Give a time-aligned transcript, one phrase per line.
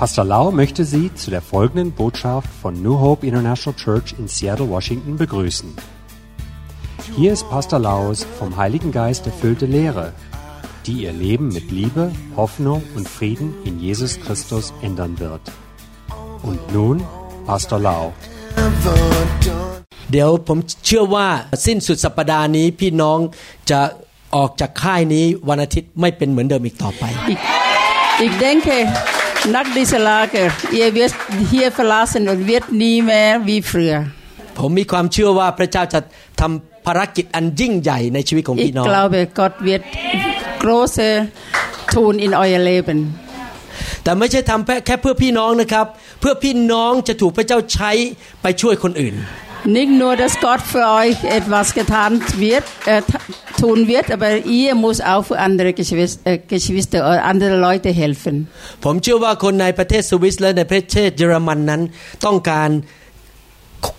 [0.00, 4.66] Pastor Lau möchte Sie zu der folgenden Botschaft von New Hope International Church in Seattle,
[4.70, 5.76] Washington begrüßen.
[7.16, 10.14] Hier ist Pastor Laus vom Heiligen Geist erfüllte Lehre,
[10.86, 15.42] die Ihr Leben mit Liebe, Hoffnung und Frieden in Jesus Christus ändern wird.
[16.42, 16.96] Und nun
[17.52, 18.14] Pastor Lau.
[20.12, 21.28] เดี๋ยวผมเชื่อว่า
[21.66, 23.18] สิ้นสุดสัปปดาห์นี้พี่น้อง
[23.70, 23.80] จะ
[24.36, 27.04] ออกจากค่ายนี้วันอาทิตย์ไม่เป็นเหมือนเดิมอีกต่อไป
[28.28, 28.74] Ich denke,
[29.54, 30.36] นักดิสลาเก
[30.76, 31.12] เยเวส
[31.48, 33.10] เฮียฟลาสนเวียดนีแม
[33.46, 33.94] วีเฟือ
[34.58, 36.00] ผมมีความเชื่อว่าพระเจ้าจะ
[36.40, 39.82] ทำภารกิจอันยิ่งใหญ่ในชีวิตของพี่น้อง Ich g า a บก e อดเว wird
[40.62, 40.78] g r o
[41.92, 42.98] ทูนอินออ u ยเลเป็น
[44.02, 45.86] แต่ไม่ใช่ทำแค่เพื่อพี่น้องนะครับ
[46.20, 47.90] เพื่อพี่น้องจะถูกพระเจ้าใช้
[48.42, 49.14] ไปช่วยคนอื่น
[49.64, 53.02] Nicht nur, dass Gott für euch etwas getan wird, äh,
[53.60, 57.90] tun wird, aber ihr muss auch für andere äh, Geschwister, äh, Geschwister oder andere Leute
[57.98, 58.46] helfen.
[58.84, 61.82] ผมเชื่อว่าคนในประเทศสวิสและในประเทศเยอรมันนั้น
[62.26, 62.70] ต้องการ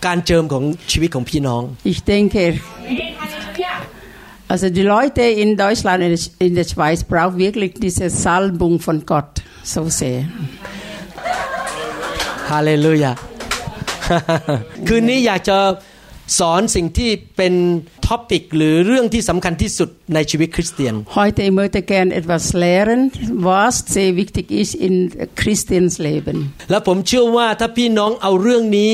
[0.06, 1.62] การเจิมของชีวิตของพี่น้อง
[1.94, 2.42] Ich denke
[4.54, 6.14] Also die Leute in Deutschland und
[6.48, 9.34] in der Schweiz brauchen wirklich diese Salbung von Gott
[9.74, 10.26] so sehr.
[12.50, 13.12] Halleluja.
[14.88, 15.58] คืนนี้อยากจะ
[16.40, 17.54] สอนสิ่งที่เป็น
[18.08, 23.02] ท็อปิกหรือเรื่องที่สำคัญที่สุดในชีวิตคริสเตียน Heute möchte gern etwas lehren
[23.50, 24.96] was sehr wichtig ist in
[25.42, 26.38] Christians Leben
[26.72, 28.94] และผมเชื่อว่าถ้าพี่น้องเอาเรื่องนี้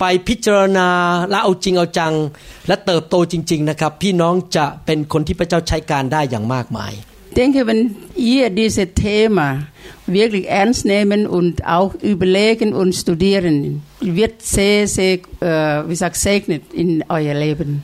[0.00, 0.90] ไปพิจารณา
[1.30, 2.14] และเอาจริงเอาจัง
[2.68, 6.92] และเติบโตจริง ๆนะครับ พี่น้องจะเป็นคนที่พระเจ้าใช้การได้อย่างมากมาย
[7.36, 9.66] denke, wenn ihr dieses Thema
[10.06, 15.48] wirklich ernst nehmen und auch überlegen und studieren, wird sehr, sehr, äh,
[15.86, 17.82] wie gesagt, segnet in euer Leben.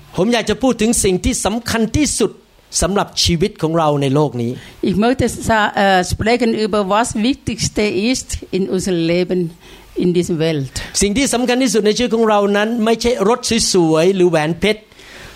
[4.83, 9.51] Ich möchte äh, sprechen über was wichtigste ist in unserem Leben
[9.95, 10.73] in dieser Welt
[11.03, 13.39] สิ่งที่สำคัญที่สุดในชีวิตของเรานั้นไม่ใช่รถ
[13.73, 14.83] สวยๆหรือแหวนเพชร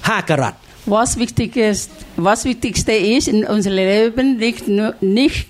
[0.09, 0.55] ห้ากะรัต
[0.87, 5.49] was wichtig ist, was Wichtigste ist in unserem Leben, nicht, nur, nicht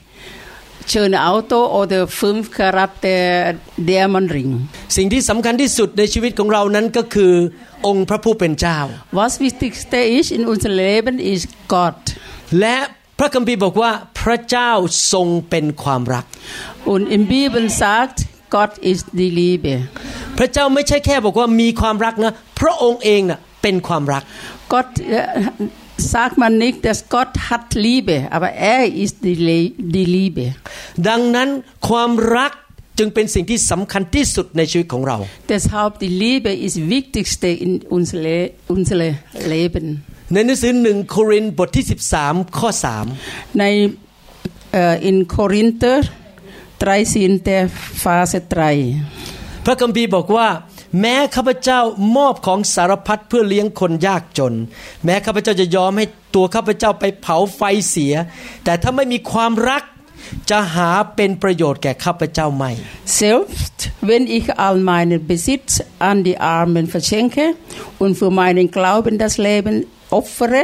[0.86, 3.54] schöne Auto oder fünf Charakter
[3.84, 4.52] Diamantring.
[4.96, 7.34] สิ่งที่สำคัญที่สุดในชีวิตของเรานั้นก็คือ
[7.86, 8.78] องค์พระผู้เป็นเจ้า
[9.22, 12.02] Was wichtigste ist in unserem Leben ist Gott.
[12.60, 12.76] และ
[13.18, 14.70] พระคัมภีร์บอกว่าพระเจ้า
[15.12, 16.24] ทรงเป็นความรัก
[16.92, 18.16] Und im Bibel sagt
[18.56, 19.74] Gott ist die Liebe.
[20.38, 24.22] พระเจ้าไม่ใช่แค่บอกว่ามีความรักนะพระองค์เองนะ่ะเป็นความรัก
[24.68, 24.86] Gott,
[25.98, 30.52] sagt man nicht, dass Gott hat Liebe, aber er ist die, die Liebe.
[31.08, 31.48] ดังนั้น
[31.88, 32.52] ความรัก
[32.98, 35.16] จึงเป็นสิ่งที่สำคัญที่สุดในชีวิตของเรา
[35.54, 38.36] Deshalb die Liebe ist wichtigste in unsere
[38.76, 39.08] unsere
[39.54, 39.86] Leben.
[40.32, 41.86] ในหนังสือหนึ่งโครินบทที่
[42.22, 42.68] 13ข้อ
[43.14, 43.64] 3 ใน
[45.08, 45.96] in Korinther
[46.80, 47.10] 13 Vers
[48.38, 48.40] e
[48.94, 50.48] 3พระคัมภีร์บอกว่า
[51.00, 51.80] แม้ข้าพเจ้า
[52.16, 54.54] มอบของสารพัดเพื่อเลี้ยงคนยากจน
[55.04, 58.14] แม้ข้าพเจ้าจะยอมให้ตัวข้าพเจ้าไปเผาไฟเสีย
[58.64, 59.82] แต่ถ้าไม่มีความรัก
[60.50, 62.70] จะหาเป็นประโยชน์แก่ข้าพเจ้าไม่
[63.22, 63.74] Selbst
[64.08, 65.72] wenn ich all meinen Besitz
[66.08, 67.44] an die Armen verschenke
[68.02, 69.74] und für meinen Glauben das Leben
[70.20, 70.62] opfere,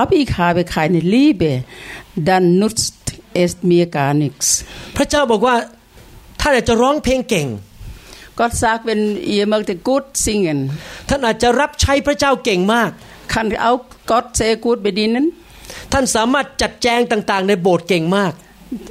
[0.00, 1.50] aber ich habe keine Liebe,
[2.28, 2.98] dann nutzt
[3.44, 4.46] es mir gar nichts.
[4.96, 5.56] พระเจ้าบอกว่า
[6.40, 7.48] ถ้าอยากจะร้องเพลงเก่ง
[8.38, 10.58] ก็ซากเป็นเอมักแต่กูดซิงเง
[11.08, 12.90] ท่านอาจจะรับใช้พระเจ้าเก่งมาก
[13.32, 13.72] คันเอา
[14.10, 15.26] ก็ดเซกูดไปดินนั้น
[15.92, 18.32] ท่านสามารถจัดแจงต่างๆในโบสถ์เก่งมาก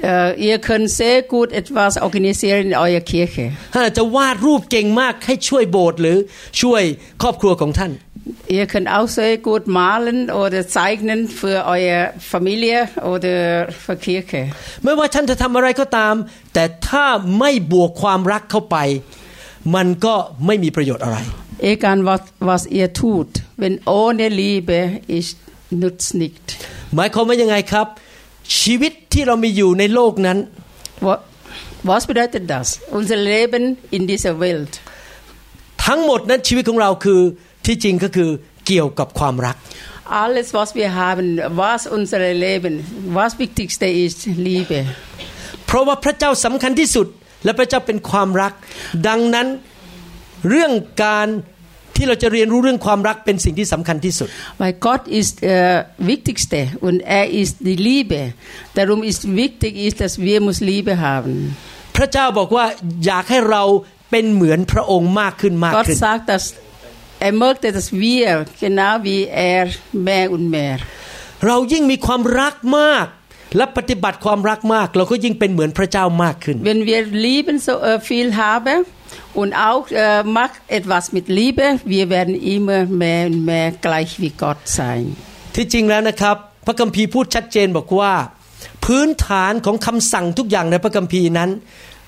[0.04, 0.10] เอ
[0.44, 1.00] อเคินเซ
[1.32, 3.38] กูดเอ็ดวาสออกินิเซียนออยเคียเค
[3.74, 6.18] ท่านอาจจะวาดรูปเก่งมากให้ช่วยโบสถ์หรือ
[6.62, 6.84] ช่วย
[7.22, 7.92] ครอบครัวของท่าน
[8.50, 11.84] เอเคินเอาเซกูดมาลันโอเดอร์ไซกนั้นเฟื่อออย
[12.30, 14.32] ฟามิเลียโอเดอร์ฟเคียเค
[14.84, 16.16] ไม่ว่าท่านจะทำอะไรก็ตาม
[16.54, 17.06] แต่ถ้า
[17.40, 18.78] ไม่บวกความรักเข้าไป
[19.76, 21.18] มันก็ไม่มีประโยชน์อะไร
[21.72, 23.30] egal was was ihr tut
[23.62, 24.78] wenn ohne Liebe
[25.20, 25.34] ist
[25.82, 26.46] nutzt nicht
[26.96, 27.88] หมายความว่ายังไงครับ
[28.62, 30.38] ชีวิตที่เรามีอยู่ในโลกนั้น
[31.90, 32.68] was bedeutet das
[33.00, 33.64] unser Leben
[33.98, 34.74] in dieser Welt
[35.86, 37.22] ทั้งหมดนั้นชีวิตของเราคือ
[37.66, 38.30] ที่จริงก็คือ
[38.68, 39.56] เกี่ยวกับความรัก
[40.24, 41.26] alles was wir haben
[41.62, 42.74] was unser Leben
[43.20, 44.80] was wichtigste ist Liebe
[45.66, 47.08] เพราะว่าพระเจ้าสำคัญที่สุด
[47.44, 48.54] และพระเจ้าเป็นความรัก
[49.08, 49.48] ดังนั้น
[50.50, 50.72] เรื่อง
[51.06, 51.28] การ
[51.96, 54.30] ที่เราจะเรียนรู้เรื่องความรักเป็นสิ่งที่สำคัญที่สุด
[54.64, 55.76] w e i g o d ist h e uh,
[56.12, 58.22] wichtigste und er ist die Liebe
[58.80, 61.34] darum ist wichtig ist dass wir muss Liebe haben
[61.98, 62.66] พระเจ้าบอกว่า
[63.06, 63.64] อยากให้เรา
[64.12, 66.44] เป็นเหมือนพระองค์มากขึ้นมากขึ้น Gott sagt dass
[67.28, 68.28] er möchte dass wir
[68.66, 69.22] genau wie
[69.54, 69.62] er
[70.08, 70.76] mehr und mehr
[71.46, 73.06] เรายิ่งมีความรักมาก
[73.56, 78.78] และปฏิบัติความรักมากเราก็ยิ่งเป็นเหมือนพระเจ้ามากขึ้น Wenn wir lieben so uh, viel haben
[79.42, 81.66] und auch uh, mag etwas mit Liebe
[81.96, 85.06] wir werden immer mehr mehr gleich wie Gott sein
[85.56, 86.36] ที่จริงแล้วนะครับ
[86.66, 88.14] พระคัมภีร์พูดชัดเจนบอกว่า
[88.86, 91.50] พื้นฐานของคำสั่งทุกอย่างในพระคัมภีร์นั้น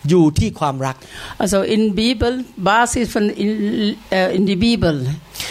[0.10, 0.96] อยู่ที่ความรัก
[1.42, 2.34] also in Bibel
[2.72, 3.50] basis von in
[4.20, 4.98] uh, in the Bible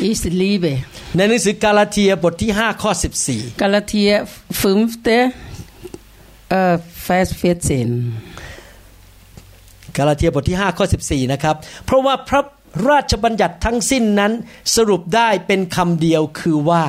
[0.09, 0.75] is Liebe
[1.17, 2.91] ในหนังสือกาลาเทียบทที่ 5 ข้อ
[3.27, 4.11] 14 กาลาเทีย
[4.59, 5.48] เฟ5
[7.07, 7.31] Vers
[7.61, 8.19] 14.
[9.97, 12.43] กาลาเทียบทที่5ข้อ14นะครับเพราะว่าพระ
[12.89, 14.33] ราชบัญญัติทั้งสิ้นนั้น
[14.77, 16.85] สรุปได้เป็นคำเดียวคือว่า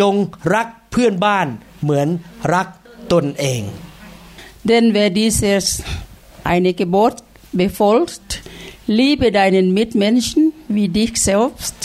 [0.00, 0.14] จง
[0.54, 1.46] รักเพื่อนบ้าน
[1.82, 2.08] เหมือน
[2.54, 2.68] รัก
[3.12, 3.62] ตนเอง
[4.70, 5.64] t h e n w h e r dieses
[6.54, 7.14] eine Gebot
[7.62, 8.28] befolgt,
[9.00, 10.42] liebe deinen Mitmenschen
[10.76, 11.78] wie dich selbst,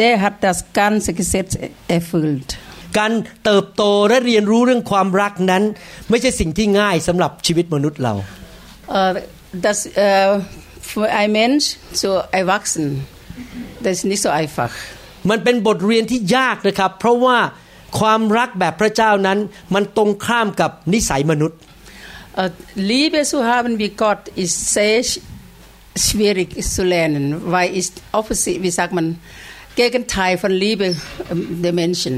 [0.00, 1.50] der hat das ganze Gesetz
[1.98, 2.48] erfüllt.
[2.98, 3.12] การ
[3.44, 5.62] เติบโตและเรียนรู้เรื่องความรักนั้น
[6.10, 8.14] ไม่ใช่สิ่งที่ง่ายสำหรับชีวิตมนุษย์เรา
[9.66, 9.78] das
[10.92, 11.64] für ein Mensch
[12.00, 12.08] zu
[12.40, 12.84] erwachsen
[13.84, 14.72] das ist nicht so einfach
[15.30, 17.38] มันเป็นบทเรียนที่ยากนะครับเพราะว่า
[18.00, 19.38] ความรักแบบพระเจ้านั้น
[19.74, 21.58] มันตรงข้ามกับนิสัยมนุษย์
[22.94, 24.98] Liebe zu haben wie Gott ist sehr
[26.06, 29.06] schwierig zu lernen weil ist opposite wie sagt man
[29.82, 30.86] Gegenteil von Liebe
[31.64, 32.14] der Menschen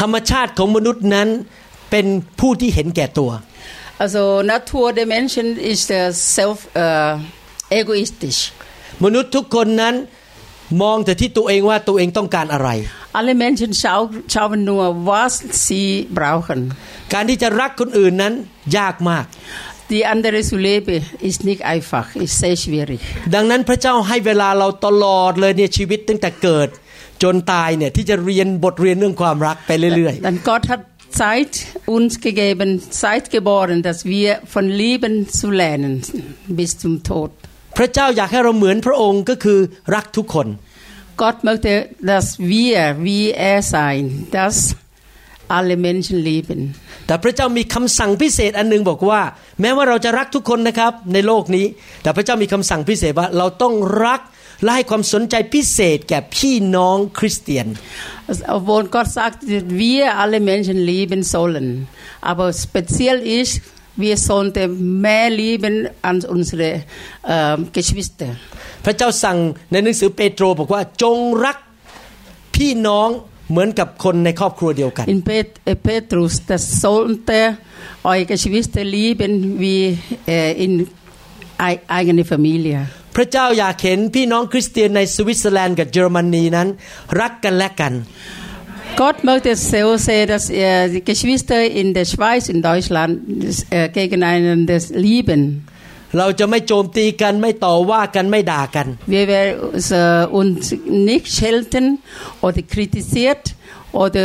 [0.00, 1.28] ธรรมชาติของมนุษย์นั้น
[1.90, 2.06] เป็น
[2.40, 3.30] ผู้ที่เห็นแก่ตัว
[4.02, 6.02] also Natur d i m e n s i o n ist h e
[6.38, 7.14] self uh,
[7.78, 8.36] e g o i s t i c
[9.04, 9.94] มนุษย์ทุกคนนั้น
[10.82, 12.70] มองแต่ที่ตัวเองว่าตัวเองต้องการอะไร
[13.18, 13.70] Alle Menschen
[14.32, 15.32] schauen nur was
[15.66, 16.60] sie brauchen
[17.12, 18.34] การที่จะรักคนอื่นนั้น
[18.78, 19.26] ยากมาก
[19.92, 21.00] Die andere zu leben
[21.30, 23.00] ist nicht einfach ist sehr schwierig
[23.34, 26.68] ดังนั้นพระเจ้าให้เวลาเราตลอดเลยเนี่ยชีวิตตั้งแต่เกิด
[27.22, 30.82] จนตายเนี่ยที่จะเรียนบทเรียนเรื่องความรักไปเรื่อยๆ Dann Gott hat
[31.22, 31.52] Zeit
[31.96, 32.68] uns gegeben
[33.04, 35.92] Zeit geboren dass wir von Lieben zu lernen
[36.60, 37.30] bis zum Tod
[37.78, 39.58] พระเจ้าอยากให้เราเหมือนพระองค์ก็คือ
[39.94, 40.46] รักทุกคน
[41.22, 41.72] Gott möchte
[42.12, 44.02] dass wir wie er sein
[44.38, 44.56] dass
[45.56, 46.60] alle Menschen lieben
[47.06, 49.20] แต่พระเจ้ามีคำสั่งพิเศษอันนึงบอกว่า
[49.60, 51.66] แม้ว่าเราจะรักทุกคนนะครับในโลกนี้
[52.02, 53.74] แต่พระเจ้ามีคำสั่งพิเศษว่าเราต้อง
[54.06, 54.20] รัก
[54.62, 57.66] และให้ความสนใจพิเศษแก่พี่น้องคริสเตียน
[58.56, 59.38] obwohl Gott sagt
[59.82, 61.66] wir alle Menschen lieben sollen
[62.30, 63.54] aber speziell ist
[64.04, 64.66] wir sollten
[65.04, 65.74] mehr lieben
[66.08, 66.68] an unsere
[67.34, 68.30] äh, Geschwister
[68.84, 69.36] พระเจ้าสั่ง
[69.72, 71.58] ในหนังสือเปโตรบอกว่าจงรัก
[72.56, 73.10] พี่น้อง
[73.50, 75.20] เหมือนกับคนในครอบครัวเดียวกัน In
[75.88, 77.38] Petrus das sollte
[78.10, 79.32] eure Geschwister lieben
[79.62, 79.78] wie
[80.64, 80.72] in
[81.98, 82.80] eigene Familie
[83.20, 86.68] พระเจ้าอยากเห็นพี่น้องคริสเตียนในสวิตเซอร์แลนด์กับเยอรมนีนั้น
[87.20, 87.92] รักกันและกัน
[89.02, 93.12] Gott möchte es so sehr, dass er die Geschwister in der Schweiz, in Deutschland
[93.72, 94.78] uh, gegeneinander
[95.08, 95.40] lieben.
[96.12, 96.28] Wir
[99.32, 99.54] werden
[100.40, 100.62] uns
[101.10, 101.84] nicht schelten
[102.40, 103.44] oder kritisiert
[103.92, 104.24] oder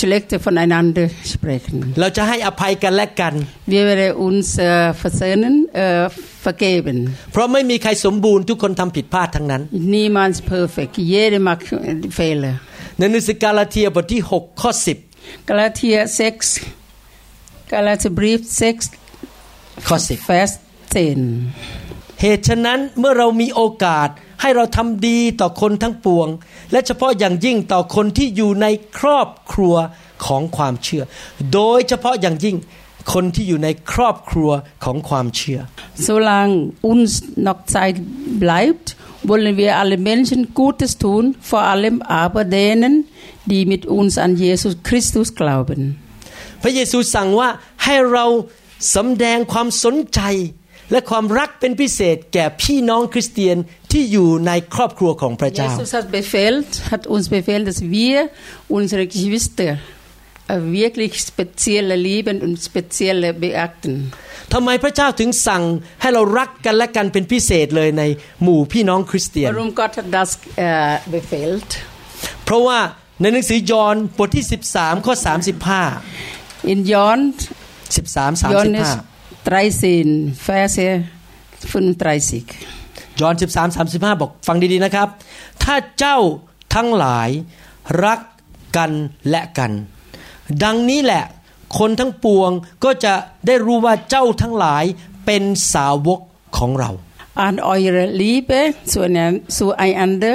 [0.00, 1.76] schlecht voneinander sprechen.
[1.96, 4.62] Wir werden uns äh,
[4.94, 6.08] versöhnen, äh,
[6.48, 6.98] vergeben
[7.32, 9.62] เพราะไม่มีใครสมบูรณ์ทุกคนทำผิดพลาดทั้งนั้น
[9.94, 11.64] niemand perfect jeder macht
[12.18, 12.54] Fehler
[12.98, 14.70] ในหนังสือกาลาเทียบทที่6ข้อ
[15.10, 15.96] 10กาลาเทีย
[16.82, 20.54] 6กาลาเทียบรีฟ6ข้อ10 f i r s e
[21.38, 24.08] 10เหตุฉะนั้นเมื่อเรามีโอกาส
[24.40, 26.28] ให้เราทำดีต่อคนทั้งปวง
[26.72, 28.66] และเฉพาะอย่างยิ่งต่อคนที่อยู่ใน
[28.98, 29.76] ครอบครัว
[30.26, 31.04] ของความเชื่อ
[31.54, 32.56] โดยเฉพาะอย่างยิ่ง
[33.12, 34.50] คนที่อยู่ในครอบครัว
[34.84, 35.60] ของความเชื่อ
[36.06, 36.56] solange
[36.92, 37.12] uns
[37.46, 37.96] noch Zeit
[38.44, 38.86] bleibt
[39.30, 42.92] wollen wir alle Menschen Gutes tun vor allem aber denen
[43.50, 45.80] die mit uns an Jesus Christus glauben
[46.62, 47.48] พระเยซูสั่งว่า
[47.84, 48.26] ให้เรา
[48.96, 50.20] สำแดงความสนใจ
[50.90, 53.56] และความรักเป็นพิเศษแก่พี่น้องคริสเตียน
[53.92, 58.16] ที่อยู่ในครอบครัวของพระเจ้า Jesus hat befehlt hat uns befehlt dass wir
[58.78, 59.68] unsere Geschwister
[60.48, 64.12] wirklich spezielle lieben und spezielle beachten
[64.54, 65.62] ทำไมพระเจ้าถึงสั่ง
[66.00, 68.02] ให้เรารักกันและกันเป็นพิเศษเลยใน
[68.42, 69.48] หมู่พี่น้องคริสเตียน
[69.80, 70.30] Gott das
[71.14, 71.70] befehlt
[72.44, 72.78] เพราะว่า
[73.20, 74.44] ในหนังสือยอห์นบทที่
[74.94, 75.14] 13ข้อ
[76.12, 78.66] 35 In John 13 35 13 Vers 35ยอห์
[83.32, 85.08] น13 35บอกฟังดีๆนะครับ
[85.62, 86.18] ถ้าเจ้า
[86.74, 87.30] ทั้งหลาย
[88.04, 88.20] รัก
[88.76, 88.92] กัน
[89.30, 89.72] และกัน
[90.64, 91.24] ดังนี้แหละ
[91.78, 92.50] คนทั้งปวง
[92.84, 93.14] ก็จะ
[93.46, 94.84] ได้รู้ว่าเจ้าทั้งหลาย
[95.26, 95.42] เป็น
[95.74, 96.20] สาวก
[96.56, 96.90] ของเรา
[97.48, 98.60] An eure Liebe
[99.54, 100.34] zueinander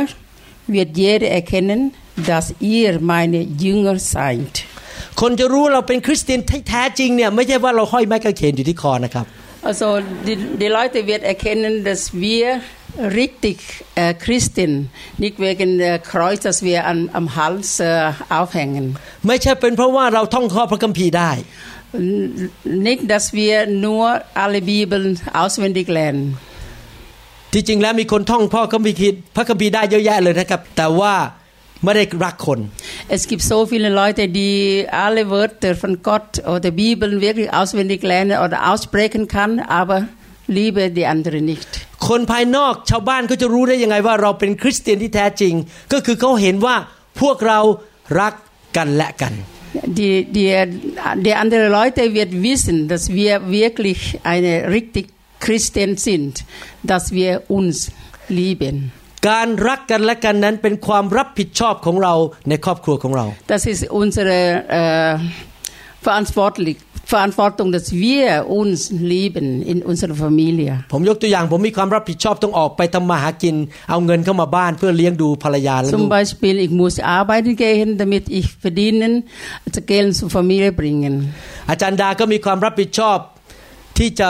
[0.75, 1.81] wird jeder erkennen,
[2.31, 4.53] dass ihr meine Jünger seid.
[5.21, 6.39] คนจะรู้เราเป็นคริสเตียน
[6.69, 9.25] แท้จริงเนี่ยไม่ใช่ว่าเราห้อยไม้กางเขนอยู่ที่คอนะครับ
[9.67, 9.87] Also
[10.27, 12.45] die, die Leute wird erkennen, dass wir
[12.97, 13.57] richtig
[13.95, 18.97] äh, Christin, nicht wegen der Kreuz, das wir an, am Hals äh, aufhängen.
[19.21, 19.47] Nicht,
[23.09, 26.37] dass wir nur alle Bibeln auswendig lernen.
[27.53, 30.61] ที่จริงแล้วมีคนท่องพ่อคัมภีร์พระคัมภีร์ได้เยอะแยะเลยนะครับ
[33.15, 38.37] Es gibt so viele Leute, die alle Wörter von Gott oder Bibeln wirklich auswendig lernen
[38.45, 40.05] oder aussprechen kann, aber
[40.49, 41.69] liebe die anderen nicht
[42.07, 45.55] คนภายนอกชาวบ้านก็จะรู้ได้ยังไงว่าเราเป็นคริสเตียนที่แท้จริง
[49.99, 50.51] Die, die,
[51.25, 55.07] die anderen Leute wird wissen, dass wir wirklich eine richtig
[55.39, 56.43] Christen sind,
[56.91, 57.75] dass wir uns
[58.39, 58.75] lieben.
[59.29, 62.13] การรักกันและกันนั้นเป็นความรับผิดชอบของเรา
[62.49, 64.37] ในครอบครัวของเรา Das ist unsere
[64.81, 65.13] äh,
[66.05, 66.77] verantwortlich
[67.09, 70.83] Verantwortung, dass wir uns lieben in unserer Familie.
[70.91, 71.03] Zum
[76.09, 79.29] Beispiel ich muss arbeiten gehen, damit ich verdienen, das
[79.77, 81.19] also Geld zur Familie bringen.
[81.71, 83.17] อาจารย์ดาก็มีความรับผิดชอบ
[83.97, 84.27] ที่จะ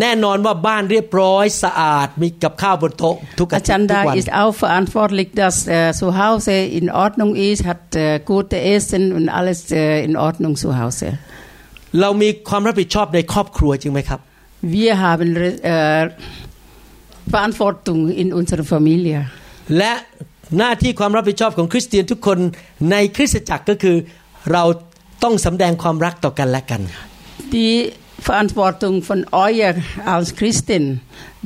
[0.00, 9.02] แน่นอนว่าบ้านเรียบร้อยสะอาดมีกับข้าวบนโต๊ะทุกอาทิตย์ทุกวัน ist auch verantwortlich dass äh, zu Hause in Ordnung ist hat äh, gute Essen
[9.16, 11.08] und alles äh, in Ordnung zu Hause
[12.00, 14.20] เรามีความรับผิดชอบในครอบครัวจริงไหมครับ
[14.76, 15.28] Wir haben
[17.34, 19.18] Verantwortung in unserer Familie
[19.78, 19.92] และ
[20.58, 22.38] หน้าที่ความรับผิดชอบของคริสเตียนทุกคน
[22.90, 23.96] ในคริสตจักรก็คือ
[24.52, 24.64] เรา
[25.22, 26.80] ต้องสำแดงความรักต่อกันและกัน
[27.56, 27.76] Die
[28.26, 29.62] Verantwortung von euch
[30.14, 30.84] als Christen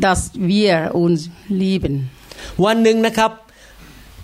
[0.04, 0.20] dass
[0.52, 0.74] wir
[1.04, 1.20] uns
[1.62, 1.94] lieben
[2.64, 3.30] วันหนึ่งนะครับ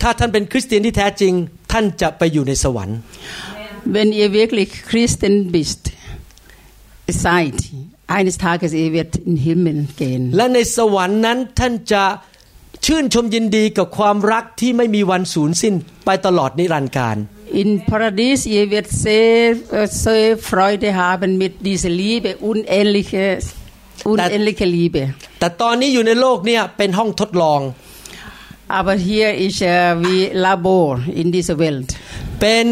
[0.01, 1.33] ถ้าท่านเป็นคริสเตียนที่แท้จริง
[1.71, 2.97] ท่านจะไปอยู่ในสวรรค์
[3.95, 5.81] Wenn ihr wirklich Christen bist
[7.13, 7.55] Zeit
[8.07, 12.03] eines Tages er wird in Himmel gehen และในสวรรค์นั้นท่านจะ
[12.85, 15.73] ชื่นชมยินดีกับความรักที่ไม่มีวันสูญสิ้น
[16.05, 17.17] ไปตลอดนิรันดร์การ
[17.63, 19.41] In Paradies ihr wird sehr
[20.05, 23.25] sehr Freude haben mit dieser Liebe unendliche
[24.11, 25.01] unendliche Liebe
[25.39, 27.61] แต่ตอนนี้อยู่ในโลกเนี่ยเป็นห้องทดลอง
[28.79, 29.59] Aber hier ist
[30.03, 30.89] wie Labor
[31.21, 31.89] in dieser Welt
[32.41, 32.65] เป็น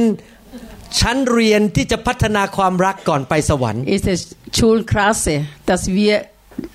[0.98, 4.22] ฉันเรียนที่จะพัฒนาความรักก่อนไปสวรรค์ It's a s
[4.58, 5.20] c h o o l c l a s s
[5.68, 6.16] t h a t s wir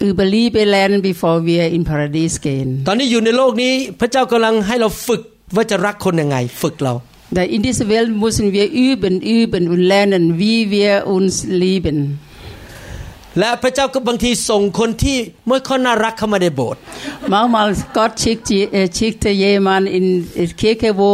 [0.09, 5.23] über Liebe lernen b e f o r e wir in Paradies s gehen ตอนนี้อยู่ในโลกนี้พระเจ้ากำลังให้เราฝึก
[5.55, 6.95] ว่าจะรักคนยังไงฝึกเรา
[7.37, 9.63] That In t h i s w o r l d müssen wir üben, üben
[9.73, 11.99] und lernen, wie wir uns lieben.
[13.39, 16.81] และพระเจ้าก็บางทีส่งคนที่ไม่ค่อยน่ารักเข้ามาในโบสถ์
[17.33, 18.51] มา n c h m a l Gott schickt
[18.87, 20.07] s c h i c k t ค jemand in
[20.61, 21.11] Kirche wo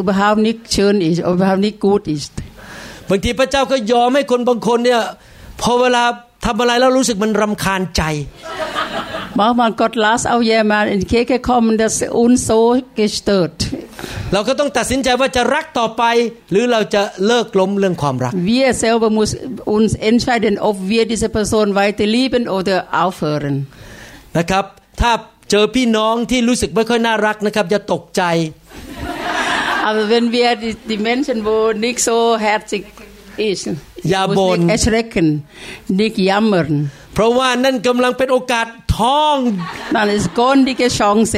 [0.00, 2.34] überhaupt nicht schön ist überhaupt nicht gut ist
[3.08, 5.00] บางทีพระเจ้าก็ยอมให้คนบางคนเนี่ย
[5.60, 6.04] พอเวลา
[6.44, 8.02] ทำอะไรแล้วรู้สึกมันรำคาญใจ
[9.34, 13.68] Manchmal Gott las auch jemand in die Kirche kommen, das uns so gestört.
[14.32, 16.04] เราก็ต้องตัดสินใจว่าจะรักต่อไป
[16.52, 19.30] หรือเราจะเลิกล้มเรื่องความรัก Wir selber muss
[19.76, 23.56] uns entscheiden, ob wir diese Person weiter lieben oder aufhören.
[24.38, 24.64] นะครับ
[25.00, 25.12] ถ้า
[25.50, 28.22] เจอพี่น้องที่รู้สึกไม่ค่อยน่ารักนะครับอย่าตกใจ
[29.88, 32.82] Aber wenn wir die, die Menschen, wo nicht so herzig
[33.50, 33.64] ist,
[34.12, 35.26] ja, nicht erschrecken,
[35.88, 36.76] nicht jammern.
[37.14, 38.66] เพราะว่านั่นกำลังเป็นโอกาส
[38.98, 39.36] ทอง
[39.94, 40.06] นั่น
[40.38, 41.36] คือที่แกช e c h a n c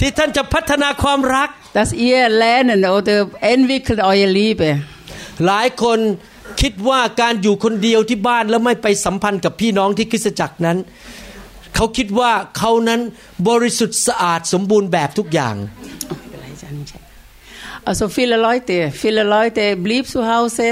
[0.00, 1.48] ที่ท่านจะพัฒนาความรัก
[1.78, 3.18] ด a s เอ h r lernen oder
[3.54, 4.70] entwickelt e u l b e
[5.46, 5.98] หลายคน
[6.60, 10.78] คิดว่าการอยู่คนเดียวที่บ้านแล้วไม่ไปสัมพันธ์กับพี่น้องที่คริสตจักรนั้น
[11.74, 13.00] เขาคิดว่าเขานั้น
[13.48, 15.56] บริสุทธิ์สะอาดสมบูรณ์แบบทุกอย่าง
[17.90, 20.68] Also viele Leute, viele Leute blieb zu Hause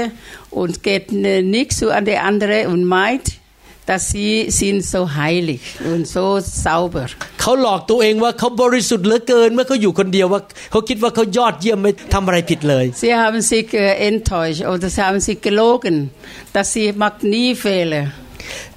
[0.61, 1.07] und geht
[1.55, 3.25] nicht zu an die andere und meint,
[3.89, 5.61] dass sie sind so heilig
[5.93, 6.25] und so
[6.57, 7.05] sauber
[7.41, 10.41] เขาหลอกตัวเองว่าเขาบริสุทธิ์เหลือเกินเมื่อเขาอยู่คนเดียวว่า
[10.71, 13.69] เขาคิดว่าเขายอดเยี่ยมไม่ทำอะไรผิดเลย sie haben sich
[14.09, 15.95] enttäuscht oder sie haben sich gelogen
[16.55, 18.05] dass sie macht nie Fehler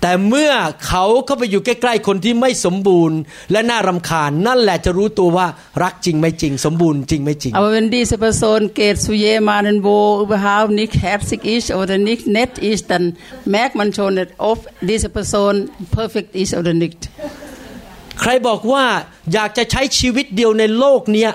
[0.00, 0.52] แต่เมื่อ
[0.87, 3.19] เขาเข้าไปอยู่ใกล้ ๆคนที่ไม่สมบูรณ์
[3.52, 5.47] และน่ารำคาญนั่นแหละจะรู้ตัวว่า
[5.83, 9.88] รักจริงไม่จริง สมบูรณ์จริงไม่จริงอาเวนดีเซปโซนเกตสุเยมานันโบ
[10.21, 13.04] อุบฮาวนิกแฮปซิกอิชออเดนิกเนตอิชตัน
[13.50, 15.54] แมกมันชนออฟดีเซปโซน
[15.92, 16.95] เพอร์เฟกต์อิชออเดนิก
[18.21, 18.85] ใครบอกว่า
[19.33, 21.31] อยากจะใช้ชีวิตเดียวในโลกเนี้ย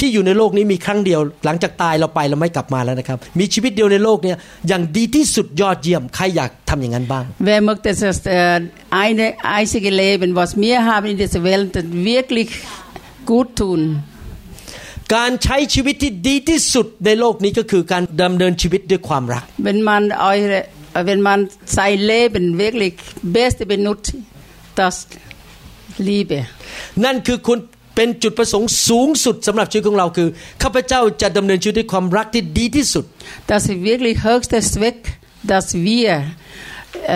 [0.00, 4.34] ที่อยู่ในโลกนี้มีครั้งเดียวหลังจากตายเราไปเราไม่กลับมาแล้วนะครับมีชีวิตเดียวในโลกนี้
[4.68, 8.18] อย่างดีที่สุดยอดเยี่ยมใครอยากทำอย่างนั้นบ้าง Wer möchte das
[9.04, 9.26] eine
[9.58, 11.72] einzige Leben was wir haben in dieser Welt
[12.10, 12.48] wirklich
[13.30, 13.82] gut tun
[15.16, 20.54] การใช้ชีวิตที่ดีที่สุดในโลกนี้ก็คือการดำเนินชีวิตด้วยความรัก Wenn man e u r
[21.06, 21.40] เ wenn man
[21.78, 22.94] sein Leben wirklich
[23.36, 24.14] beste benutzt
[24.80, 24.94] das
[26.08, 26.38] Liebe
[27.04, 27.58] นั่นคือคุณ
[27.96, 30.28] เป็นจุดประสงค์สูงสุดสำหรับชีวิตของเราคือ
[30.62, 33.04] ข้าพเจ้าจะดำเนินชีวิตด้วยความรักที่ดีที่สุด
[33.50, 34.98] Das ist wirklich h ö c h s t e Zweck,
[35.52, 36.10] dass wir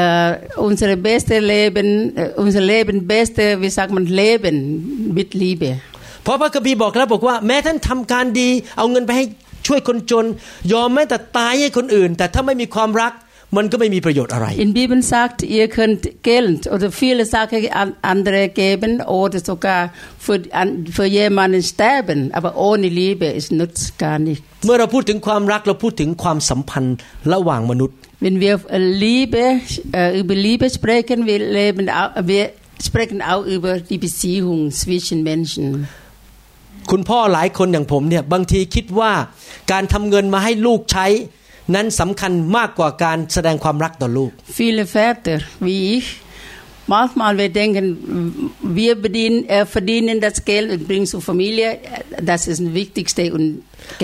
[0.06, 0.32] Uh,
[0.68, 1.88] unsere beste Leben,
[2.42, 4.56] u n s e r Leben beste, wie sagt man, Leben
[5.18, 5.70] mit Liebe.
[6.22, 9.24] เพราะพระคัมภีร์บอกแล้วบอกว่าแม้ท่านทำการดีเอาเงินไปให้
[9.66, 10.24] ช่วยคนจน
[10.72, 13.12] ยอมแม้แต่ตายให้คนอื่น แต่ถ้าไม่มีความรัก
[13.56, 16.00] มันก็ไม่มีประโยชน์อะไร In Bibel sagt ihr könnt
[16.32, 17.58] Geld oder viele Sachen
[18.12, 18.92] an d e r e geben
[19.22, 19.80] oder sogar
[20.24, 20.38] für
[20.96, 24.38] für jemanden sterben aber ohne Liebe ist n u t z gar n i c
[24.38, 26.96] h t เมื่อเราพูดถึงความรักเราพูดถึงความสัมพันธ์
[27.32, 27.96] ระหว่างมนุษย์
[28.26, 28.54] Wenn wir
[29.10, 29.42] Liebe
[30.20, 31.84] über Liebe sprechen wir leben
[32.32, 32.44] wir
[32.88, 35.64] sprechen auch über die Beziehung zwischen Menschen
[36.90, 39.12] คุณพ่อหลายคนอย่างผมเนี่ยบางทีคิดว่า
[39.72, 41.06] การทำเงินมาให้ลูกใช้
[41.74, 44.30] นั้นสำคัญมากกว่าการแสดงความรักต่อลูก
[44.60, 46.06] Viele Väter wie ich
[46.94, 47.84] manchmal wir denken
[48.80, 51.68] wir verdienen er verdienen das Geld und bringen zur Familie
[52.30, 53.46] das ist das Wichtigste und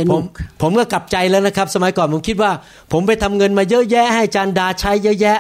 [0.01, 0.25] genug
[0.63, 2.53] ผมก็กลับใจแล้วนะครับสมัยก่อนผมคิดว่า
[2.93, 5.39] ผมไปทำเงินมาเยอะแยะ ให้จานดาใช้เยอะแยะ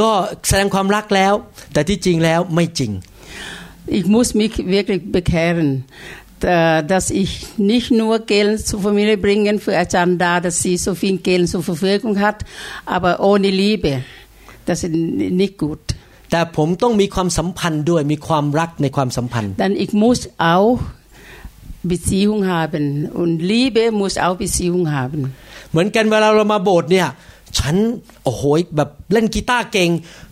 [0.00, 0.10] ก็
[0.48, 1.34] แสดงความรักแล้ว
[1.72, 2.92] แต่ที่จริงแล้วไม่จริง
[3.98, 5.70] Ich muss mich wirklich bekehren.
[6.40, 11.48] dass ich nicht nur Geld zur Familie bringen für Ajanda, dass sie so viel Geld
[11.48, 12.44] zur Verfügung hat,
[12.86, 14.02] aber ohne Liebe,
[14.66, 15.80] das ist nicht gut.
[16.32, 20.20] แต่ผมต้องมีความสัมพันธ์ด้วยมีความรักในความสัมพันธ์ Dann ich muss
[20.54, 20.78] auch
[21.94, 22.84] Beziehung haben
[23.20, 25.20] und Liebe muss auch Beziehung haben
[25.70, 27.08] เหมือนกันเวลาเรามาโบสถ์เนี่ย
[27.58, 27.76] ฉัน
[28.24, 28.42] โอ้โห
[28.76, 29.90] แบบเล่นกีตาร์เก่ง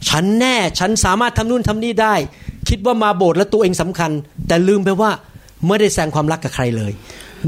[0.08, 2.14] ฉันแน่ฉันสามารถทำนู่นทำนี่ได้
[2.68, 4.10] คิดว่ามาโบสถ์แล้วตัวเองสำคัญ
[4.46, 5.10] แต่ลืมไปว่า
[5.64, 6.92] ไม่ได้แสดงความรักกับใครเลย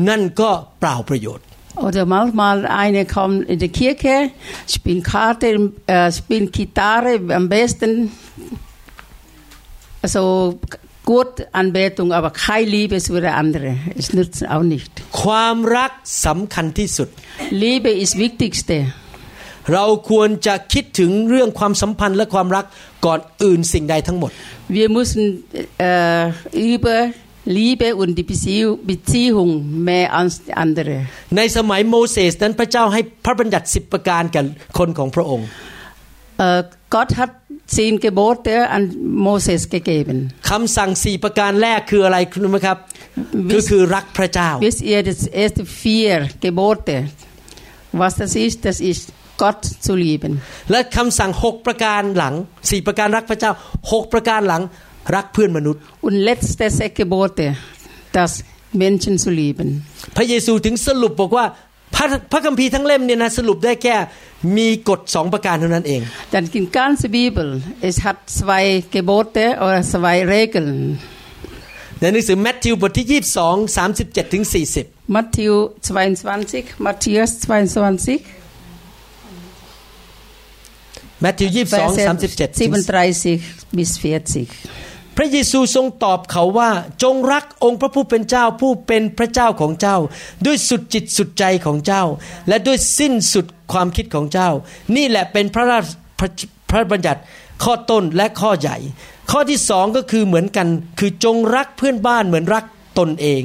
[0.08, 0.50] นั่นก็
[0.80, 1.46] เปล่าประโยชน์
[1.86, 4.30] Oder manchmal eine kommt in die Kirche,
[4.66, 5.48] spielt Karte,
[5.86, 8.10] äh, spielt Gitarre am besten.
[10.02, 10.58] Also
[11.04, 13.70] gut Anbetung, aber keine Liebe zu d e r andere.
[14.00, 14.92] Es nützt auch nicht.
[17.64, 18.76] Liebe ist wichtigste.
[19.74, 22.64] เราควรจะคิดถึงเรื่องความสัมพันธ์และความรัก
[23.06, 24.30] ก่อนอื่นสิ่งใดทั้งหมด
[24.78, 25.22] Wir müssen
[25.88, 26.96] äh, über
[27.48, 30.94] Liebe und die Beziehung mehr als andere.
[31.36, 34.44] ในสมัยโมเสสนั้นพระเจ้าให้พระบัญญัติสิบประการกับ
[34.78, 35.46] คนของพระองค์
[36.94, 37.30] g o d hat
[37.76, 38.82] zehn Gebote an
[39.28, 40.18] Moses gegeben.
[40.50, 42.78] คำสั่งสี่ประการแรกคืออะไรคุณรู้ไหมครับ
[43.54, 46.94] ก็คือรักพระเจ้า Wisst ihr das erste vier Gebote
[48.00, 49.04] was das ist das ist
[49.42, 50.32] Gott zu lieben
[50.70, 52.34] และคำสั่งหกประการหลัง
[52.70, 53.52] สี่ประการรักพระเจ้า
[53.92, 54.62] หกประการหลัง
[55.14, 57.46] รักเพื่อนมนุษย์ Und letztes Gebote
[58.18, 58.30] das
[58.82, 59.68] Menschen zu lieben
[60.16, 61.46] พระเยซูถึงสรุปบอกว่า
[62.32, 63.96] พระคัมภีร์ทั้งเล่มเนี่ยนะสรุปได้แค่
[64.56, 66.00] มีกฎสองประการเท่านั้นเอง
[66.32, 67.46] Dann in ganz Bibel
[67.88, 70.16] es h ั t ส w e i g e b o เต oder zwei
[70.32, 70.70] Regeln
[72.00, 75.52] ในหนังสือแมทธิวบทที่ยี่สสสิบองามเจ็ดถึงสสี่40มัทธิว
[75.86, 75.90] สส
[76.52, 78.04] สิ22 m a t ว h i a s 22
[81.22, 83.86] แมทธิวยี่สสสสิิบบองามเจ็ด37 3สี่
[84.34, 84.46] สิบ
[85.20, 86.70] พระเยซูทรงตอบเขาว่า
[87.02, 89.96] จงรักองค์พระผู้เป็นเจ้าผู้เป็นพระเจ้าของเจ้า
[90.46, 92.02] ด้วยสุดจิตสุดใจของเจ้า
[92.48, 94.50] และด้วยสิ้นสุดความคิดของเจ้า
[94.96, 95.78] นี่แหละเป็นพระรา
[96.38, 97.20] ชพระบัญญัติ
[97.62, 98.76] ข้อต้นและข้อใหญ่
[99.30, 102.64] ข้อที่สองก็คือเหมือนกันคือจงรักเพื่อนบ้านเหมือนรัก
[102.98, 103.42] ตนเอง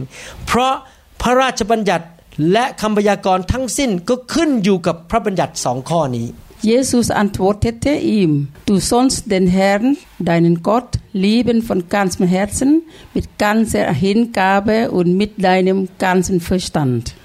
[0.47, 0.73] เพราะ
[1.21, 2.05] พระราชบัญญัติ
[2.51, 6.27] และคำพยากรณ์ทั้งสิ้นก็ขึ้นอยู่กับพระบัญญัติสองข้อนี้
[6.65, 13.91] Jesus antwortete ihm, du sollst den Herrn, deinen Gott, lieben von ganzem Herzen, mit ganzer
[13.91, 17.15] Hingabe und mit deinem ganzen Verstand.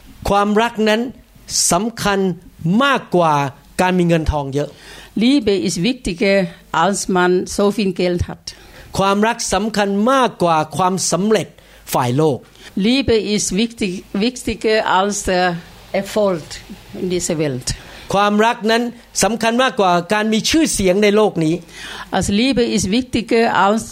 [5.14, 8.54] Liebe ist wichtiger, als man so viel Geld hat.
[8.98, 11.48] ความรักสำคัญมากกว่าความสำเร็จ
[11.94, 12.38] ฝ่ายโลก
[12.88, 13.92] Liebe ist wichtig,
[14.26, 15.44] wichtiger als der
[16.00, 16.44] Erfolg
[17.00, 17.66] in dieser Welt.
[18.14, 18.82] ความรักนั้น
[19.22, 21.54] สำคัญมากกว่าการมีชื่อเสียงในโลกนี้
[22.14, 23.82] Also Liebe ist wichtiger als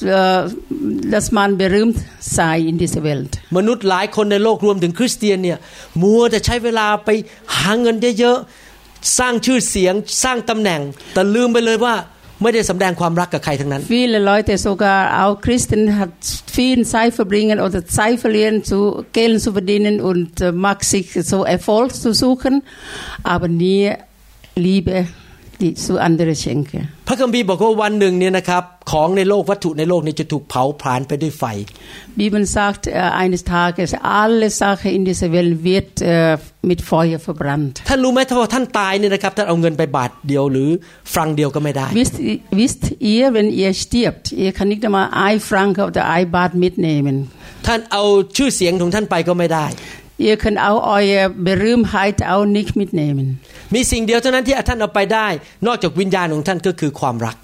[1.14, 1.98] dass man berühmt
[2.36, 5.58] sei in dieser Welt มนุษย์หลายคนในโลกรวมถึงคริสเตียนเนี่ย
[6.02, 7.08] มัวแต่ใช้เวลาไป
[7.56, 10.80] หาเงินเยอะๆสร้างชื่อเสียงสร้างตำแหน่ง
[11.12, 11.94] แต่ลืมไปเลยว่า
[12.42, 16.16] ไม่ได้สำแดงความรักกับใครทั้งนั้น Viele Leute sogar auch Christen hat
[16.58, 18.78] viel Zeit verbringen oder Zeit verlieren zu
[19.18, 22.54] Geld zu verdienen und äh, mag sich so Erfolg zu suchen,
[23.34, 23.84] aber nie
[24.54, 24.96] Liebe
[25.62, 26.72] ติสู่อันเดรเชงเก
[27.08, 31.44] พระคัมภีร์บอกว่าวันหนึ่งเนี่ยนะครับของในโลกวัตถุในโลกนี้จะถูกเผาผลาญไปด้วยไฟ
[32.20, 33.88] Bibel sagt äh, eines Tages
[34.22, 36.38] alle Sache in dieser Welt wird äh,
[36.70, 37.74] mit Feuer verbrannt
[42.00, 45.38] Wisst ihr wenn ihr stirbt ihr kann nicht einmal ein
[45.90, 46.32] oder ein
[46.66, 47.16] mitnehmen
[50.28, 52.16] Ihr könnt auch eure Berühmtheit
[52.58, 53.40] nicht mitnehmen.
[53.74, 55.28] มีสิ่งเดียวเท่านั้นที่ท่านเอาไปได้
[55.66, 57.36] นอกจากวิญญาณของท่านก็คือความรัก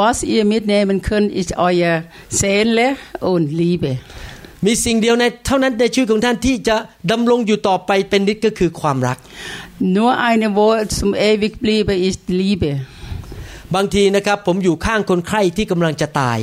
[0.00, 1.94] Was ihr mitnehmen könnt ist euer
[2.42, 2.86] Seele
[3.32, 3.92] und Liebe
[4.66, 6.76] มีสิ่งเดียวในเท่านั้นในชีวิตของท่านที่จะ
[7.10, 9.18] ดำรงอยู่ต่อไปเป็นนิดก็คือความรัก
[9.96, 12.72] Nur eine Wort zum ewig bliebe ist Liebe
[13.76, 16.38] บางทีนะครับผมอยู่ข้างคนไข้ที่กำลังจะตาย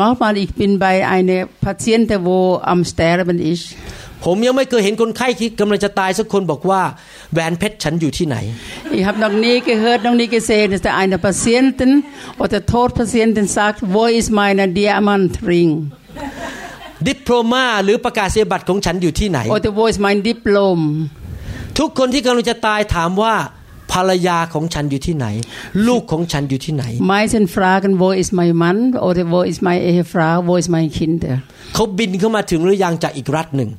[0.00, 2.38] Manchmal ich bin bei einer p a t i e n t อ wo
[2.72, 3.66] am sterben ist
[4.24, 6.82] ผมยังไม่เคยเห็นคนไข้ที่กำลังจะตายสักคนบอกว่า
[7.32, 8.36] แหวนเพชรฉันอยู่ที่ไหน
[8.98, 11.90] Ich habe noch nie gehört, noch nie gesehen, dass einer Patienten
[12.42, 15.72] oder Todpatienten sagt, wo ist mein Diamantring?
[17.06, 20.78] ดิปโลมา หรือประกาศเสียบัตรของฉันอยู่ที่ไหน Oder wo ist mein Diplom?
[21.78, 23.34] ทุกคนที่กำลังจะตายถามว่า
[23.92, 25.26] ภรรยาของฉันอยู่ที่ไหน
[25.88, 30.88] ลูกของฉันอยู่ที่ไหน Meisen fragen wo ist mein Mann oder wo ist meine Ehefrau wo ist mein
[30.98, 31.20] Kind
[31.74, 33.70] เขาบินเข้ามาถึงหรือยังจากอีกรัฐหนึ่ง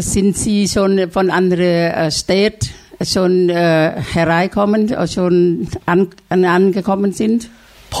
[0.00, 2.70] sind Sie schon von anderen Städten
[3.04, 7.48] schon hereinkommen, schon an, angekommen sind?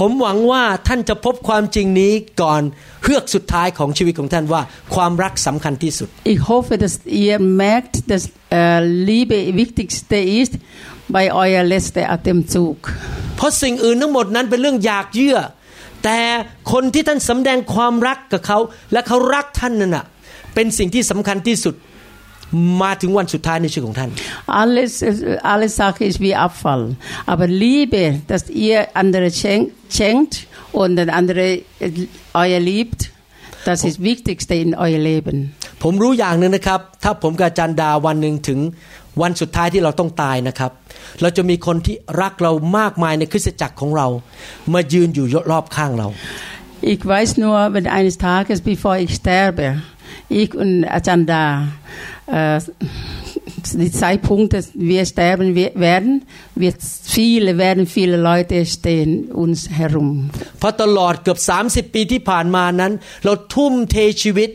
[0.10, 2.62] มหวังว่าท่านจะพบความจริงนี้ก่อน
[3.02, 4.62] เฮือกสุดท้ายของชีวิตของท่านว่า
[4.94, 7.36] ความรักสำคัญที่สุด Ich hoffe, dass ihr
[7.68, 8.80] merkt, dass äh,
[9.12, 10.52] Liebe wichtigste ist
[11.16, 12.78] bei euer letzter Atemzug.
[13.36, 15.38] เพราะสิ่งอื่นทั้งหมดนั้นเป็นเรื่องอยากเยื่อ
[16.04, 16.18] แต่
[16.72, 18.58] คนที่ท่านสำแดงความรักกับเขา
[18.92, 20.04] และเขารักท่านนั่นน่ะ
[20.54, 21.74] เป็นสิ่งที่สำคัญที่สุด
[22.82, 24.10] มาถึงวันสุดท้ายในชีวิตของท่าน
[24.62, 24.92] alles
[25.52, 26.84] alle Sache ist wie Abfall
[27.32, 29.26] aber Liebe dass ihr andere
[29.96, 30.34] schenkt
[30.80, 31.44] und den andere
[32.42, 33.00] euer liebt
[33.68, 35.36] das ist wichtigste in euer Leben
[35.82, 38.60] ผมรู้อย่างหนึ่งนะครับถ้าผมกับจันดาวันหนึ่งถึง
[39.22, 40.72] วันสุดท้ายที่เราต้องตายนะครับ
[41.20, 44.06] เราจะมีคนที่รักเรามากมายในคริสตจักรของเรา
[44.72, 46.10] มายืนอยู่รอบข้างเรา
[46.94, 49.66] Ich weiß nur, wenn eines Tages, bevor ich sterbe,
[50.32, 51.68] ich und Achanda,
[52.26, 52.86] also äh,
[53.78, 56.22] die Zeitpunkte, dass wir sterben werden,
[56.54, 60.30] wird viele, werden viele Leute stehen uns herum.
[60.60, 62.92] เพราะตลอดเกือบ30 ปีที่ผ่านมานั้น
[63.24, 64.50] เราทุ่มเทชีวิต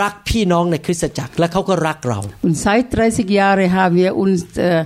[0.00, 4.84] รักพี่น้องในคริสตจักรและเขาก็รักเรา Und seit 30 Jahren haben wir uns äh,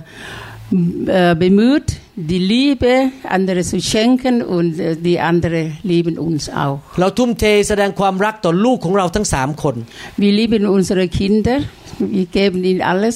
[1.05, 6.79] äh, bemüht, die Liebe anderen zu schenken und äh, die anderen lieben uns auch.
[7.01, 9.75] เราทุ่มเทแสดงความรักต่อลูกของเราทั้งสามคน
[10.23, 11.55] Wir lieben unsere Kinder,
[12.17, 13.15] wir geben ihnen alles.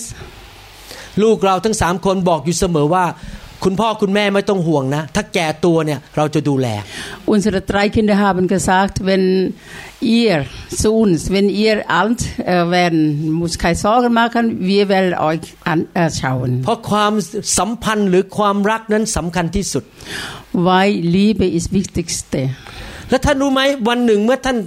[3.65, 6.67] คุณพ่อคุณแม่ไม่ต้องห่วงนะถ้าแก่ตัวเนี่ยเราจะดูแล
[7.33, 9.25] unsere drei Kinder haben gesagt wenn
[10.19, 10.35] ihr
[10.81, 12.19] zu uns wenn ihr alt
[12.79, 12.99] werden
[13.39, 17.13] muss keine Sorgen machen wir werden euch anschauen เพราะความ
[17.57, 19.83] สัมพันธ์หรือความรักนั้นสำคัญที่สุด
[20.67, 22.41] weil Liebe ist wichtigste
[23.09, 24.57] และท่านรู้ไหมวันหนึ่งเมื่อท่าน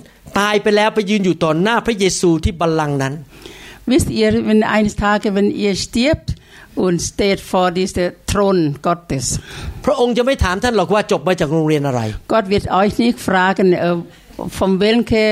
[0.41, 3.15] ตายไปแล้วไปยืนอยู่ต่อหน้าพระเยซูที่บัลลังก์นั้น
[3.93, 6.29] wisst ihr wenn eines Tages wenn ihr stirbt
[6.81, 9.27] und steht vor d i e s e Thron Gottes
[9.87, 12.01] พระองค์จะไม่ถามท่านหรอกว่าจบมาจากโรงเรียนอะไร
[12.35, 13.67] Gott wird euch nicht fragen
[14.59, 15.27] von welche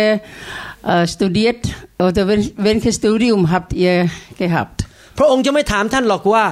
[1.15, 1.61] studiert
[2.07, 2.23] oder
[2.69, 3.97] welches Studium habt ihr
[4.43, 4.79] gehabt
[5.19, 6.45] พระองค์จะไม่ถามท่านหรอกว่า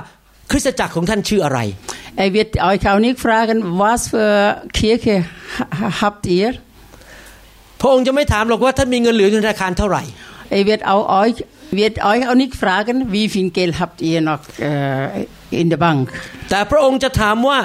[0.50, 1.59] คริสตจักรของท่านชื่ออะไร
[2.24, 4.32] Er wird euch auch nicht fragen was für
[4.80, 5.14] Kirche
[6.02, 6.48] habt ihr
[7.80, 10.02] พระองค์จะไม่ถามหรอกว่าท่านมีเงินเหลือในธนาคารเท่าไหร่
[10.59, 11.37] Er wird auch euch
[11.70, 16.09] wird euch auch nicht fragen, wie viel Geld habt ihr noch äh, in der Bank.
[16.50, 17.59] แต่พระองค์จะถามว่า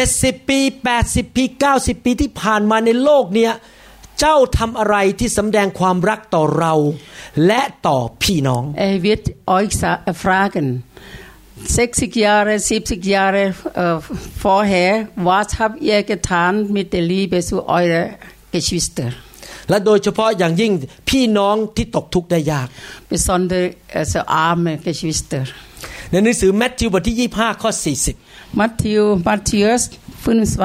[0.00, 0.58] 70ปี
[0.98, 3.52] 80ปี90 ปีที่ผ่านมาในโลกเนี้ย
[4.20, 6.72] เจ้าทำอะไรที่สำแดงความรักต่อเรา
[7.46, 9.24] และต่อพี่น้อง Er wird
[9.58, 9.74] euch
[10.24, 10.66] fragen
[11.80, 13.42] 60 Jahre, 70 Jahre
[13.82, 13.98] äh,
[14.46, 14.92] vorher,
[15.28, 18.06] was habt ihr getan mit der Liebe zu euren
[18.52, 19.10] g e s c h w i s t e r
[19.70, 20.72] และโดยเฉพาะอย่างยิ่ง
[21.08, 22.68] พี่น้องที่ตกทุกข์ได้ยาก
[23.08, 23.12] ใน
[26.24, 27.70] หนังสือแมทธิวบทที่ 25 ข้อ
[28.14, 29.82] 40มัทธิวมัทธิวส
[30.58, 30.62] 25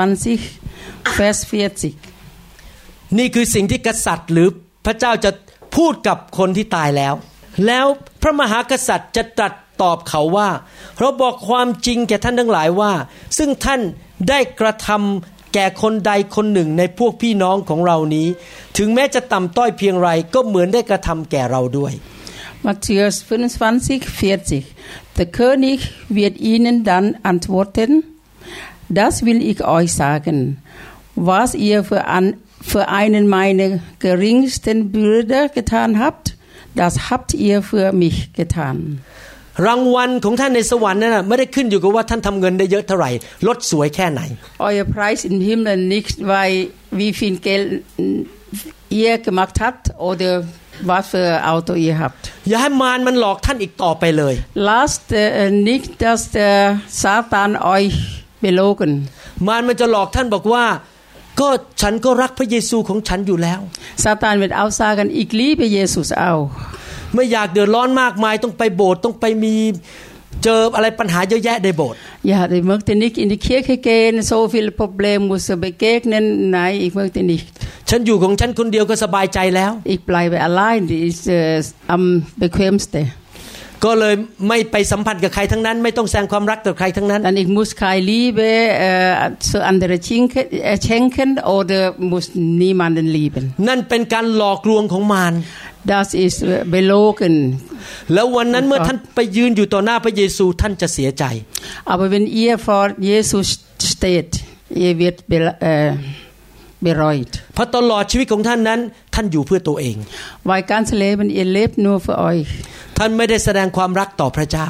[1.19, 1.65] vers ิ
[2.29, 4.47] 0นี่คือสิ่งที่กษัตริย์หรือ
[4.85, 5.31] พระเจ้าจะ
[5.75, 7.13] พูดกับคนที่ตายแล้ว
[7.67, 7.85] แล้ว
[8.21, 10.49] พระมหากษัตริย์จะตรัสตอบเขาว่า
[10.99, 12.93] เราบอกความจริงแก่ท่านทั้งหลายว่า
[13.37, 13.81] ซึ่งท่าน
[14.29, 15.01] ได้กระทำ
[15.55, 18.27] แก่คนใดคนหนึ่งในพวกพี่น้องของเรานี้
[18.77, 21.93] ถึงแม้จะต่ำต้อยเพียงไรก็เหมือนได้กระทำแก่เราด้วย
[22.65, 23.15] Matthäus
[23.61, 25.17] 25, 40.
[25.17, 25.79] Der König
[26.19, 27.89] wird ihnen dann antworten,
[28.99, 30.37] das will ich euch sagen,
[31.15, 32.25] was ihr für, an,
[32.71, 36.25] für einen meiner geringsten Brüder getan habt,
[36.79, 38.77] das habt ihr für mich getan.
[39.67, 43.09] รางวัลของท่านในสวรรค์นั้นไม่ได้ขึ้นอยู่กับว่าท่านทำเงินได้เยอะเท่าไหร่
[43.47, 44.21] รถสวยแค่ไหน
[44.67, 46.55] Euer Preis im Himmel nicht weil
[46.99, 47.67] wie viel Geld
[49.01, 50.31] ihr gemacht habt oder
[50.89, 54.33] was für Auto ihr habt อย่าให้มารมันหลอกท่านอีกต่อไปเลย
[54.69, 55.07] Lasst
[55.69, 56.57] nicht dass der
[57.03, 57.97] Satan euch
[58.45, 58.91] belogen
[59.47, 60.65] มารมันจะหลอกท่านบอกว่า
[61.39, 61.49] ก็
[61.81, 63.59] ฉันก็รักพระเยซูของฉันอยู่แล้ว
[64.05, 66.49] Satan wird auch sagen ich liebe Jesus auch
[67.13, 69.55] ไม่อยากเดือดร้อนมากมายต้องไปโบสถ์ต้องไปมี
[70.43, 77.41] เจออะไรปัญหาเยอะแยะในโบสถ์อยากเมื่อตนิกอินเคียเกนโซฟิลปบเลมุสเบเกกนั้นไหนอีกเมื่อตนิก
[77.89, 81.53] ฉันอยู่ของฉันคนเดียวก็สบายใจแล้วอีกปลายไปอะไรดิสอ่อ
[81.91, 82.03] อัม
[82.37, 82.97] เบคเวมสเต
[83.85, 84.15] ก็เลย
[84.47, 88.39] ไม่ไปสัมผัสกับใครทั้งนั้นไม่ต้องแสดงความรักต่อใครทั้งนั้นอันอีกมุสไคลีเบ
[88.77, 89.11] เออ
[89.67, 90.21] อันเดรชิง
[90.83, 91.71] เชงเคนโอเด
[92.11, 92.25] มุส
[92.61, 95.33] นีมันเดนลีเป็นนั่นเป็นการหลอกลวงของมาร
[95.91, 97.34] Das ist belogen.
[98.13, 101.24] แล้ววันนั้นเมื่อท่านไปยืนอยู่ต่อหน้าพระเยซูท่านจะเสียใจ
[101.93, 103.48] Aber wenn ihr vor Jesus
[103.93, 104.32] steht,
[104.86, 105.17] ihr wird
[106.86, 107.32] bereut.
[107.58, 108.80] พราะตลอดชีวิตของท่านนั้น
[109.15, 109.98] ท่านอยู่เพื่อตัวเอง
[110.50, 112.50] Weil ganz Leben ihr lebt nur für euch.
[112.98, 114.67] ท่านไม่ได้แสดงความรักต่อพระเจ้า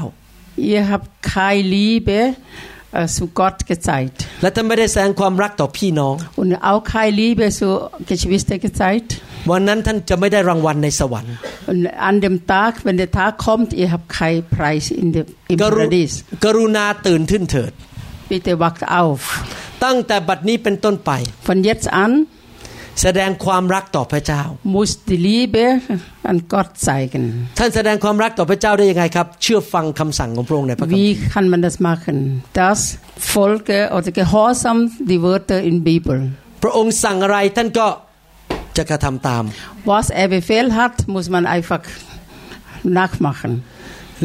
[0.74, 2.20] Ihr habt keine Liebe
[3.08, 4.26] zu Gott gezeigt.
[4.42, 4.66] Und a u
[6.76, 7.68] ว h keine ่ i e b e zu
[8.12, 9.10] Geschwister gezeigt.
[9.20, 11.36] Und auch keine Liebe zu Geschwister วันนั้นท่านจะไม่ได้รางวัลในสวรรค์
[12.06, 16.12] อันเดมตากเป็นเดตาคอมทีครับใครไพรส์อินเดมอินเส
[16.44, 17.72] กรุณาตื่นขึ้นเถิด
[18.30, 19.02] ปีเตวักเอา
[19.84, 21.12] ตั้งแต่บัดนี้เป็นต้นไป
[21.48, 22.12] ฟันเยสอัน
[23.02, 24.42] แสดงความรักต่อพระเจ้า
[24.76, 25.64] muss die Liebe
[26.32, 27.26] an Gott zeigen
[27.60, 32.16] ท่านแสดงความรักต่อพระเจ้าได้ยังไงครับเชื่อฟังคำสั่งของพระองค์ในพระคัมภีร์ Wie kann man das machen
[32.64, 32.80] das
[33.36, 34.78] folge oder gehorsam
[35.12, 36.18] die Wörter in Bibel
[36.64, 37.88] พระองค์สั่งอะไรท่านก็
[38.78, 39.44] จะกระทำตาม
[39.94, 41.84] Was er befehlt hat muss man einfach
[43.00, 43.52] nachmachen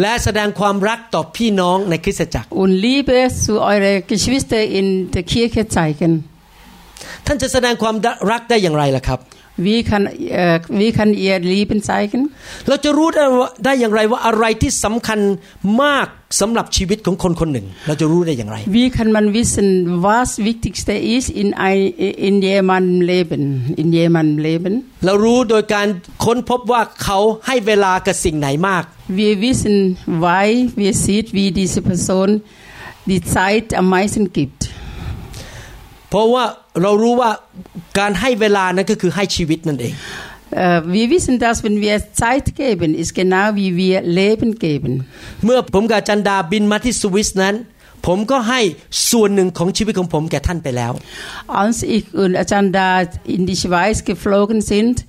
[0.00, 6.12] และแสดงความรักต่อพี่น้องในคริสตจักร Und Liebe zu eure Geschwister in der Kirche zeigen
[7.26, 7.94] ท่านจะแสดงความ
[8.30, 9.20] รักได้อย่างไรล่ะครับ
[9.66, 12.20] Wie kann, äh, wie kann ihr Lieben zeigen?
[12.68, 13.08] เราจะรู้
[13.64, 15.20] ได้อย่างไรว่าอะไรที่สำคัญ
[15.82, 16.06] มาก
[16.40, 19.66] สำหรับชีวิตของคนคนหนึ่ง เราจะรู้ได้อย่างไร Wie kann man wissen
[20.08, 21.80] was wichtigste ist in ein
[22.28, 23.42] in jemandem Leben
[23.82, 25.86] in jemandem Leben เรารู้โดยการ
[26.24, 28.84] ค้นพบว่าเขาให้เวลากับสิ่งไหนมาก
[29.20, 29.76] Wir wissen
[30.28, 32.30] weil wir sieht wie diese Person
[33.12, 34.60] die Zeit am meisten gibt
[36.10, 36.44] เพราะว่า
[36.82, 37.30] เรารู้ว่า
[37.98, 39.96] การให้เวลานั้นก็คือให้ชีวิตนั่นเอง
[40.96, 44.92] Wir wissen, dass wenn wir Zeit geben, ist genau wie wir Leben geben.
[45.44, 47.56] เมื่อผมกับจันดาบินมาที่สวิสนั้น
[51.62, 52.86] Als ich und Ajanda
[53.36, 55.04] in die Schweiz geflogen sind,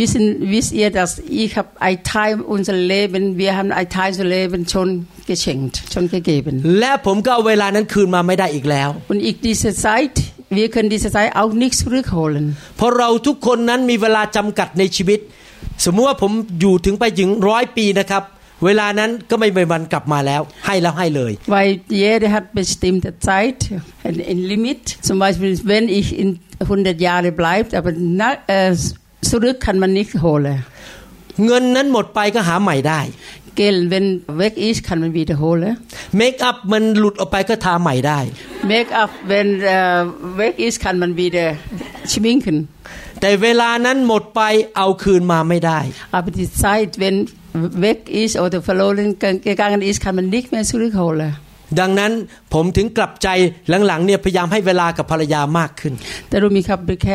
[0.00, 1.12] wissen wisst ihr, dass
[1.42, 4.88] ich habe ein Teil unser Leben, wir haben ein Teil unser Leben schon
[5.32, 6.54] geschenkt, schon gegeben.
[6.80, 10.14] และผมก็เอาเวลานั้นคืนมาไม่ได้อีกแล้ว Und ich diese Zeit
[10.52, 12.44] Wir können diese Zeit auch nicht zurückholen.
[12.76, 15.20] เพราะเราทุกคนนั้นมีเวลาจำกัดในชีวิต
[15.84, 18.22] สมมติว่าผมอยู่ถึงไปถึงร้อยปีนะครับ
[18.64, 21.70] เวลานั้นก็ไม่มีวันกลับมาแล้วให้แล้วให้เลย Weil
[22.04, 23.58] jeder hat bestimmte Zeit,
[24.30, 24.82] ein Limit.
[25.08, 26.28] Zum Beispiel, wenn ich in
[26.60, 28.74] 100 Jahre bleibt, aber na, äh,
[29.30, 30.58] zurück kann man nicht holen.
[31.46, 33.00] เงินนั้นหมดไปก็หาใหม่ได้
[33.60, 35.72] Gel, wenn weg ist, kann man wiederholen.
[36.20, 38.20] Make-up มันหลุดออกไปก็ทาใหม่ได้
[38.72, 39.70] Make-up, wenn h
[40.40, 41.46] weg ist, kann man wieder
[42.12, 42.56] schminken.
[43.20, 44.42] แต่เวลานั้นหมดไป
[44.76, 45.80] เอาคืนมาไม่ได้
[46.18, 47.16] Aber die Zeit, wenn
[47.86, 49.08] weg ist oder verloren
[49.50, 51.22] gegangen ist, kann man nicht mehr z u r ü c k h o l
[51.26, 51.28] e
[51.80, 52.12] ดังนั้น
[52.54, 53.28] ผมถึงกลับใจ
[53.86, 55.94] หลังๆ เนี่ยพยายามให้เวลากับภรรยามากขึ้น
[56.28, 57.08] แต่รู้มีครับเบคแค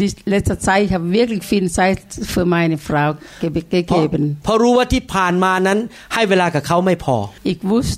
[0.00, 5.78] ดิสเลสไซครับเวกลิกฟินไซส์เฟอร์ไมน์ในฟราวเกเบกเกเป็นเพราะรู้ว่าที่ผ่านมานั้น
[6.14, 7.16] ให้เวลากับเขาไม่พอ
[7.48, 7.88] อีกวุส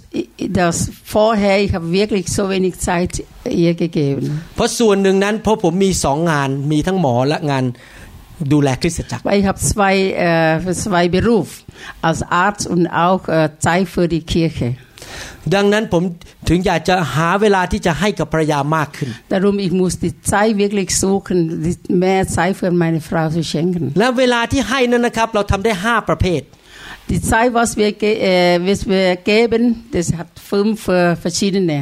[0.54, 7.64] เดอส์ฟอร์เฮครับเวกลิกโซเวนิกไซส์เอเกเกเป็นเพราะส่วนหนึ่งนั้นเพราะผมมีสองงานมีทั้งหมอและงาน
[8.52, 9.82] ดูแลคริสตจักรไปครับสไว
[10.18, 10.30] เอ่
[10.68, 11.48] อสไวเบรูฟ
[12.04, 13.22] อัสอาร์ตและอัก
[13.62, 14.60] ไซเฟอร์ดิเคเค
[15.54, 16.02] ดังนั้นผม
[16.48, 21.38] ถึงอยากจะหาเวลาที่จะให้กับภรรยามากขึ้น Darum ich muss die Zeit wirklich suchen,
[22.06, 23.84] mehr Zeit für meine Frau zu schenken.
[23.98, 26.42] และเวลาที่ให้นั้นนะครับเราทำได้5ประเภท
[27.10, 28.08] Die Zeit, was wir, äh,
[28.68, 29.62] was wir geben,
[29.96, 30.76] das hat fünf
[31.24, 31.78] verschiedene.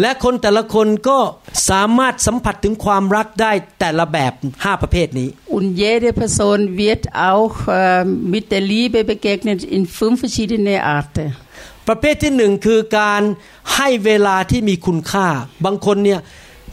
[0.00, 1.18] และคนแต่ละคนก็
[1.70, 11.26] สามารถสัมผัสถึงความรักได้แต่ละแบบ5ประเภทนี้ Und jede Person wird auch äh, mit der Liebe begegnet in fünf verschiedene Arten.
[11.88, 13.22] ประเภทที่หนึ่งคือการ
[13.74, 15.26] ให้เวลาที่มีคุณค่า
[15.64, 16.20] บางคนเนี่ย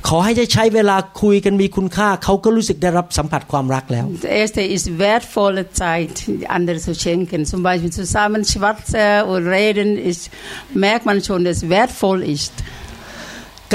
[0.08, 4.06] ขอให้ใช้เวลาคุยกันมีคุณค่าเขาก็รู้สึกได้รับสัมผัสความรักแล้ว
[4.42, 6.14] e r s t e ist wertvolle Zeit
[6.58, 10.24] andere zu schenken zum Beispiel zusammen schwatzen und reden ist
[10.88, 12.54] merkt man schon dass wertvoll ist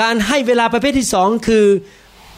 [0.00, 1.66] การให้เวลาประเภทที่สองคือ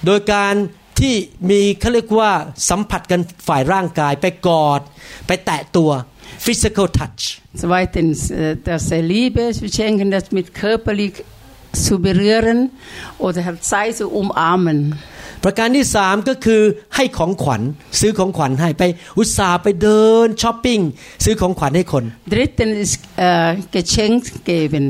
[0.06, 0.54] โดยการ
[1.00, 1.14] ที่
[1.50, 2.32] มีเขาเรียกว่า
[2.70, 4.80] สัมผัสกันฝ่ายร่างกายไปกอด
[5.26, 5.90] ไปแตะตัว
[6.38, 7.40] physical touch.
[7.54, 11.24] Zweitens, äh, dass er Liebe schenken, das mit körperlich
[11.72, 12.70] zu berühren
[13.18, 14.98] oder halt Zeit zu umarmen.
[15.44, 16.62] ประการที่สามก็คือ
[16.96, 17.62] ให้ของขวัญ
[18.00, 18.82] ซื้อของขวัญให้ไป
[19.18, 20.80] อุตส่าห์ไปเดินช้อปปิ้ง
[21.24, 22.96] ซื้อของขวัญให้คน Dritten ist
[23.28, 24.84] äh, Geschenk geben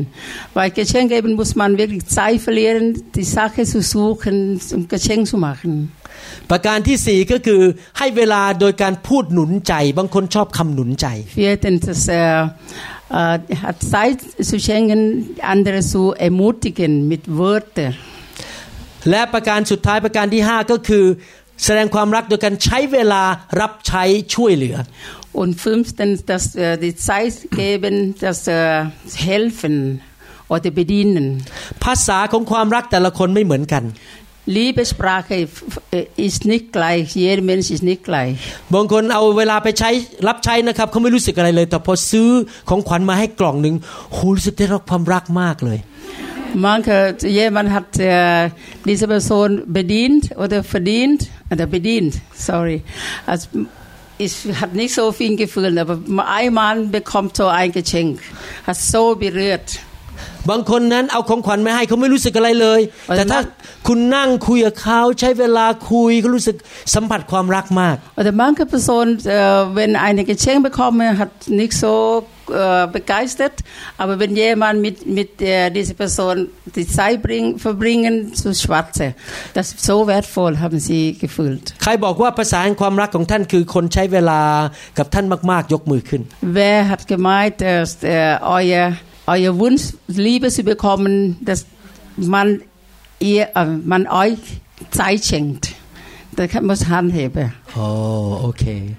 [0.57, 2.85] weil Geschenk geben muss man wirklich Zeit verlieren
[3.19, 4.35] die Sache zu suchen
[4.77, 5.73] um Geschenk zu machen
[6.51, 7.63] ประการที่สี่ก็คือ
[7.99, 11.07] ให้เวลาโดยการพูดหนุนใจบางคนชอบคำหนุนใจ
[11.41, 12.21] Vierten ist äh,
[13.65, 15.01] hat Zeit zu schenken
[15.53, 17.91] andere zu ermutigen mit Worten
[19.11, 21.05] และประการสุดท้ายประการที่ 5 ก็คือ
[21.65, 23.23] แสดงความรักโดยการใช้เวลา
[23.61, 24.03] รับใช้
[24.35, 24.77] ช่วยเหลือ
[25.41, 28.85] Und fünftens, dass äh, die Zeit geben, dass äh,
[29.31, 29.77] helfen
[30.55, 31.27] oder bedienen.
[31.85, 33.55] ภาษาของความรักแต่ละคนไม่เหม
[34.57, 35.39] l i e b e s p r a c h e
[36.29, 38.35] ist nicht gleich jeder Mensch ist nicht gleich
[38.75, 39.91] b o n คนเอาเวลาไปใช้
[40.29, 42.29] รับใช้นะครั a เขาไม่รู้สึกอะ l e เล e แต่พอซื้อ
[42.69, 43.77] ของขวัญมาให้กล่ n g ห u ึ่ง
[44.15, 45.71] โหรู้สึกได้รับความรักมากเล
[46.55, 48.51] manche, jemand hat äh,
[48.85, 52.83] diese Person bedient oder verdient, oder äh, bedient, sorry.
[53.27, 53.49] Also,
[54.19, 58.21] ich habe nicht so viel Gefühl, aber ein Mann bekommt so ein Geschenk.
[58.67, 59.81] Hat so berührt.
[60.51, 62.81] บางคนนั้นเอาของขวัญมาให้เขาไม่รู้สึกอะไรเลย
[63.17, 63.41] แต่ถ้า
[63.87, 66.57] คุณนั่งคุยกับเขาใช้เวลาคุยเขารู้สึก
[66.95, 68.61] สัมผัสความรักมาก แต่บางค
[69.05, 69.07] น
[69.79, 71.95] wenn eine Geschenk bekommen hat nicht so
[72.99, 73.57] begeistert
[74.03, 75.29] aber wenn jemand mit mit
[75.77, 76.37] dieser Person
[76.79, 79.07] die Zeit bring, verbringen zu schwarze
[79.59, 84.41] das ist so wertvoll haben sie gefühlt ใครบอกว่าภาษาแห่งความรักของท่านคือคนใช้เวลา
[84.99, 86.23] กับท่านมากๆ ยกมือขึ้น
[86.59, 87.93] wer hat gemeint dass
[88.59, 88.87] euer
[89.27, 91.67] euer Wunsch, Liebe zu bekommen, dass
[92.17, 92.63] man
[93.21, 94.39] ihr, äh, man euch
[94.91, 95.71] Zeit schenkt.
[96.35, 97.53] Da kann man Hand heben.
[97.77, 98.97] Oh, okay.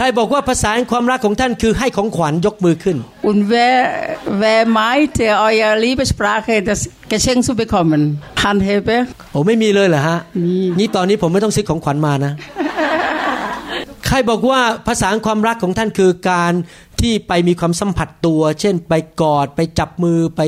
[0.00, 2.96] ใครบอกว่าภาษาแห่งความรักของท่านคือให้ของขวัญยกมือขึ้น
[3.26, 3.54] อุนเว
[4.38, 4.44] เว
[4.76, 8.02] มาเทอเยลีเปสปราเคดัสกเชงซูเปคอมัน
[8.42, 8.88] ฮันเฮเป
[9.32, 10.18] โอไม่มีเลยเหรอฮะ
[10.78, 12.32] นี่ตอนนี้ผมไม่ ต้องซื้อของขวัญมานะ
[14.10, 16.52] ครบอกว่าภาษาความรักของท่านคือการ
[17.00, 20.40] ที่ไปมีความสัมผัสตัว เช่น ไปกอด ไปจับมือ ไป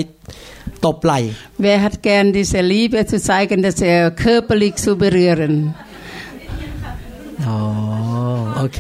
[0.85, 1.21] ตบไหล่
[1.65, 5.55] Wer hat gern diese Liebe zu zeigen, dass er körperlich zu berühren?
[8.57, 8.79] โอเค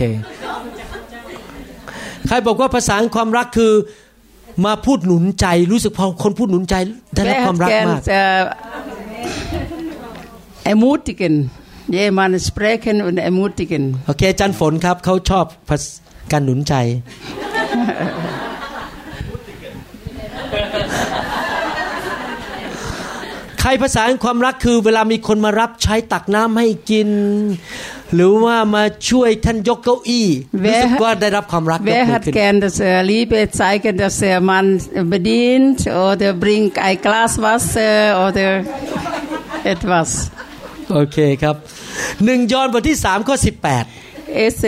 [2.27, 3.73] ใครบอกว่าภาษาความรักคือ
[4.66, 6.75] มาพูดหนุนใจ รู้สึกพอคนพูดหนุนใจ
[7.14, 8.01] ได้รับความรักมาก
[10.71, 11.35] ermutigen
[11.92, 15.46] jemand sprechen und ermutigen โอเคจันฝนครับเขาชอบ
[16.33, 16.74] การหนุนใจ
[23.62, 27.09] ใครภาษาความรักคือเวลามีคนมารับใช้ตักน้ำให้กิน
[28.14, 30.26] หรือว่ามาช่วยท่านยกเก้าอี้
[30.62, 32.76] รู้สึกว่าได้รับความรักเกิดขึ้น Wer h เ t gern das
[33.12, 34.66] Liebe z e i g e เ dass er man
[35.12, 35.42] b e d i
[35.96, 37.22] อเดอ d e r b r i n g ไอ i n า l a
[37.31, 38.55] s w a s s e อ o อ e r
[39.74, 40.09] etwas
[40.94, 41.57] โอเคครับ
[42.24, 43.85] หนึ่งยอห์นบทที่สามข้อสิบแปด
[44.35, 44.64] เอเซ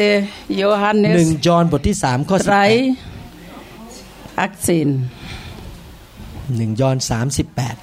[0.57, 2.71] โยฮันเนสหนึ่งยอห์นบทที่สามข้อสิบแปด
[4.41, 4.89] อักซิน
[6.57, 7.77] หนึ่งยอห์นสามสิบแปด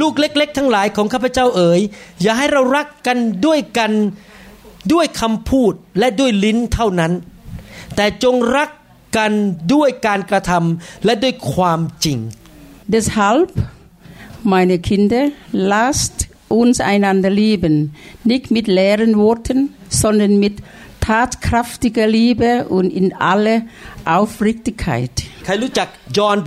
[0.00, 1.80] ลูกเล็กๆ ทั้งหลายของข้าพเจ้าเอ๋ย
[2.22, 3.92] อย่าให้เรารักกันด้วยกัน
[4.92, 7.12] ด้วยคำพูดและด้วยลิ้นเท่านั้น
[7.96, 8.70] แต่จงรัก
[9.16, 9.32] กัน
[9.74, 12.18] ด้วยการกระทำและด้วยความจริง
[12.94, 13.48] Deshalb
[14.52, 15.26] meine Kinder
[15.72, 16.16] lasst
[16.48, 17.94] uns einander lieben.
[18.24, 20.56] Nicht mit leeren Worten, sondern mit
[21.00, 23.62] tatkräftiger Liebe und in alle
[24.04, 25.22] Aufrichtigkeit.
[25.44, 26.44] Wer kennt Johannes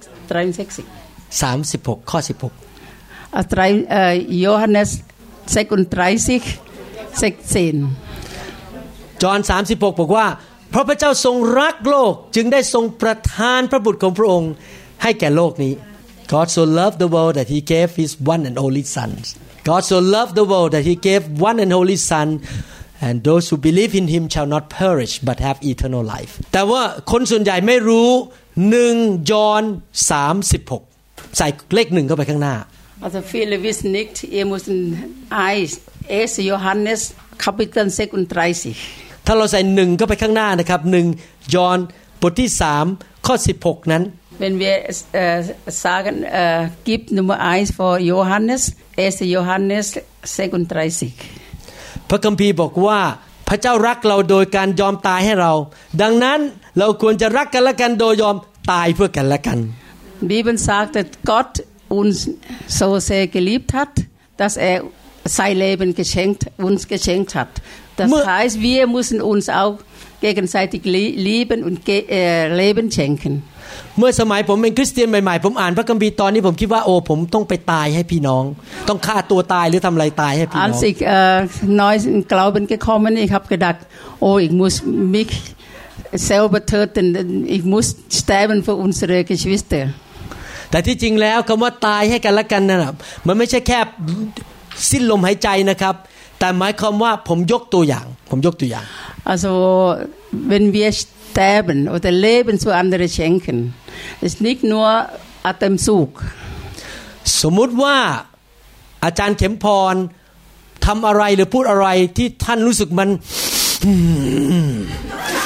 [1.30, 2.18] 36ข้อ
[3.36, 4.90] 16 Johannes
[5.46, 6.42] 36
[7.22, 10.26] 16ยอห์น36บอกว่า
[10.70, 14.52] เพราะพระเจ้าทรงรักโลกจึงได้ทรงประทานพระบุตรของพระองค์
[15.02, 15.74] ให้แก่โลกนี้
[16.32, 19.10] God so loved the world that He gave His one and only Son
[19.70, 22.28] God so loved the world that He gave one and only Son
[23.06, 28.10] and those who believe in Him shall not perish but have eternal life แต่ว่าคนส่วนใหญ่ไม่รู้
[28.70, 28.96] หนึ่ง
[29.30, 29.62] ยอห์น
[30.10, 30.82] สามสิบหก
[31.36, 32.56] ใส่เลขหนึ่งเข้าไปข้างหน้า
[33.04, 35.80] Also viele wissen nicht, ihr müsst 1,
[36.30, 37.02] s Johannes
[37.44, 38.76] Kapitel 36.
[39.32, 41.06] ถ้าเราใส่หนึ่งก็ไปข้างหน้านะครับหนึ่ง
[41.54, 41.78] ยอน
[42.20, 42.86] บทที่สาม
[43.26, 44.02] ข้อสิบหกนั้น
[44.44, 44.74] Wenn wir
[45.22, 45.40] äh,
[45.86, 48.62] sagen, äh, gibt Nummer 1 vor Johannes,
[48.96, 49.20] 1.
[49.36, 49.86] Johannes
[50.22, 52.08] 36.
[52.08, 53.00] พระคัมภีร์บอกว่า
[53.48, 55.52] พระเจ้ารักเราโดยการยอมตายให้เรา
[56.02, 56.40] ดังนั้น
[56.78, 58.36] เราควรจะรักกันและกันโดยยอม
[58.72, 59.58] ตายเพื่อกันและกัน
[60.32, 61.54] Bibel sagt, dass Gott
[62.00, 62.16] uns
[62.78, 63.92] so sehr geliebt hat,
[64.40, 64.76] dass er
[65.38, 67.50] sein Leben geschenkt, uns geschenkt hat.
[68.08, 69.78] Das heißt, wir müssen uns auch
[70.20, 73.34] gegenseitig lieben und Leben schenken.
[73.98, 78.44] เมื่อสมัยผมเป็นคริสเตียนใหม่ๆผมอ่านพระคัมภีร์ตอนนี้ผมคิดว่าโอ้ผมต้องไปตายให้พี่น้อง
[78.88, 81.36] ต้องฆ่าตัวตายหรือทำอะไรตายให้พี่น้องอันสิกเอ่อ
[81.80, 81.94] น้อย
[82.28, 83.76] เกลาเป็นแค่คอมันนี่ครับกระดัก
[84.20, 84.76] โอ้อีกมุส
[85.14, 85.28] มิก
[86.24, 87.06] เซลเบเทอร์ตัน
[87.52, 87.86] อีกมุส
[88.20, 89.90] สเตมันฟออุนเซเรกิชวิสเตอร์
[90.70, 92.92] แต่ที่จริงแล้วคำว่าตายให้กันละกันนัะ
[93.26, 93.78] มันไม่ใช่แค่
[94.90, 95.94] สิ้นลมหายใจนะครับ
[96.40, 98.86] แต่หมายความว่าผมยกตัวอย่าง ผมยกตัวอย่าง
[99.30, 99.52] also
[100.50, 103.56] wenn wir sterben oder leben zu andere schenken
[104.26, 104.86] ist nicht nur
[105.50, 106.08] Atemzug
[107.42, 107.96] สมมุติว่า
[109.04, 109.94] อาจารย์เข็มพร
[110.86, 113.08] ทำอะไรหรือพูดอะไรที่ท่านรู้สึกมัน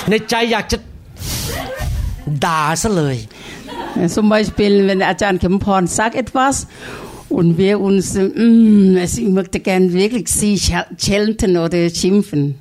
[0.09, 0.79] ในใจอยากจะ
[2.45, 3.19] ด่าซะเลย
[4.17, 6.67] Zum Beispiel, wenn Ajahn Kempon sagt etwas
[7.29, 12.57] Und wir uns, mm, also ich möchte gern wirklich sie schelten oder schimpfen.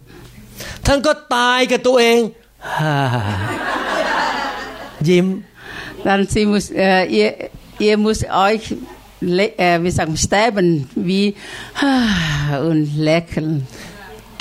[5.03, 5.43] Jim,
[6.05, 7.33] dann sie muss äh, ihr
[7.79, 8.75] ihr muss euch
[9.21, 11.35] äh, wie sagen sterben wie
[12.61, 13.57] und lächeln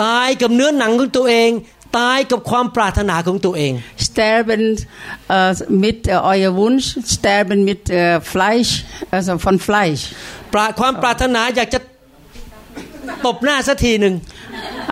[0.02, 1.50] ตายกับเนื้อหนังของตัวเอง
[1.98, 3.72] ตายกับความปรารถนาของตัวเอง
[4.06, 4.62] sterben
[5.38, 5.52] uh,
[5.84, 6.86] mit uh, euer Wunsch
[7.16, 7.98] sterben mit uh,
[8.32, 8.70] Fleisch
[9.16, 10.02] also von Fleisch
[10.52, 11.80] ปราความปรารถนาอยากจะ
[13.26, 14.14] ตบหน้าสักทีหนึ่ง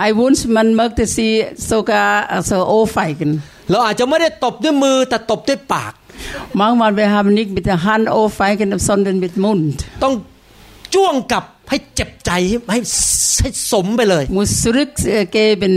[0.09, 1.33] I wunsch man möchte sie
[1.73, 3.31] sogar also ohrfeigen
[3.71, 5.93] เราอาจจะไม่ได้ตบด้วยมือแต่ตบด้วยปาก
[6.61, 9.75] Manchmal wir haben nicht mit der Hand ohrfeigen sondern mit Mund
[10.05, 10.15] ต้อง
[10.95, 12.31] จ้วงกลับให้เจ็บใจ
[12.71, 12.79] ให้
[13.43, 15.73] ให้สมไปเลย Muss zurückgeben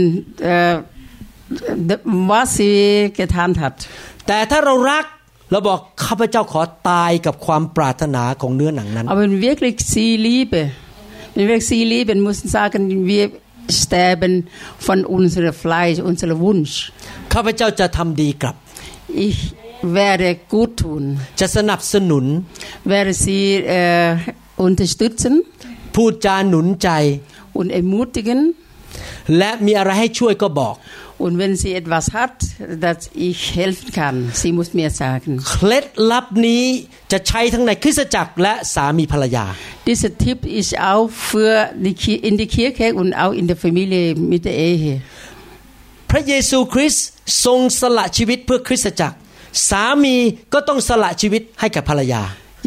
[0.52, 0.74] uh,
[1.50, 3.74] was sie getan hat
[4.28, 5.04] แต่ถ้าเรารัก
[5.50, 10.60] เราบอกข้าพเจ้าขอตายกับความปรารถนาของเนื้อหนังนั้น aber wirklich sie liebe
[11.36, 12.82] wenn wir sie lieben müssen sagen
[13.12, 13.24] wir
[13.82, 14.32] sterben
[14.88, 16.74] von unserem Fleisch unserem Wunsch
[17.34, 18.56] ข้าพเจ้าจะทำดีกลับ
[19.26, 19.38] ich
[19.96, 21.04] werde gut tun
[21.40, 22.26] จะสนับสนุน
[22.94, 23.42] werde sie
[23.78, 25.34] äh, unterstützen
[25.94, 26.90] พูดจาหนุนใจ
[27.58, 28.40] und ermutigen
[29.38, 30.74] และมีอะไรให้ช่วยก็บอก
[31.18, 32.32] Und wenn sie etwas hat,
[32.80, 35.38] das ich helfen kann, sie muss mir sagen.
[39.86, 44.44] Dieser Tipp ist auch für die in der Kirche und auch in der Familie mit
[44.44, 45.02] der Ehe.
[46.16, 47.06] พระเยซูคริสต์
[47.44, 49.14] ทรงสละชีวิตเพื่อคริสตจักร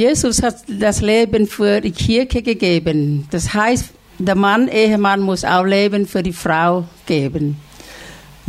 [0.06, 0.56] Jesus hat
[0.88, 2.98] das Leben für die Kirche gegeben.
[3.36, 3.86] Das heißt,
[4.28, 4.38] der
[4.82, 7.56] Ehemann muss auch Leben für die Frau geben.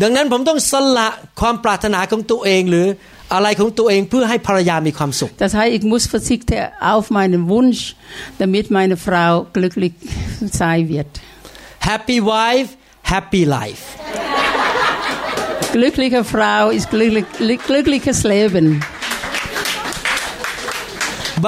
[0.02, 1.08] ดังนั้นผมต้องสละ
[1.40, 2.86] ความปรารถนาของตัวเองหรือ
[3.34, 6.58] อะไรของตัวเองเพื่อให้ภรรยามีความสุข Das heißt ich muss verzichten
[6.94, 7.82] auf meinen Wunsch
[8.42, 9.94] damit meine Frau glücklich
[10.60, 11.10] sein wird
[11.90, 12.70] Happy wife
[13.14, 13.84] happy life
[15.76, 18.66] Glückliche Frau ist glücklich, glückliches Leben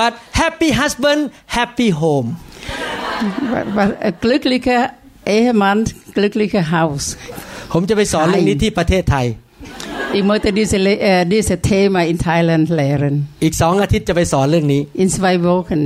[0.00, 1.20] But happy husband
[1.58, 2.28] happy home
[4.24, 4.82] Glücklicher
[5.36, 5.80] Ehemann
[6.16, 7.04] glücklicher Haus
[7.72, 9.28] ผมจะไปสอนเรื่องนี้ที่ประเทศไทย
[10.18, 13.14] Ich möchte diese, äh, diese Thema in Thailand lehren.
[13.44, 15.82] อีกสองอาทิตย์จะไปสอนเรื่องนี้ In zwei Wochen.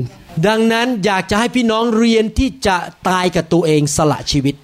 [0.49, 2.77] ดังนั้นอยากจะให้พี่น้องเรียนที่จะ
[3.09, 4.55] ตายกับตัวเองสละชีวิต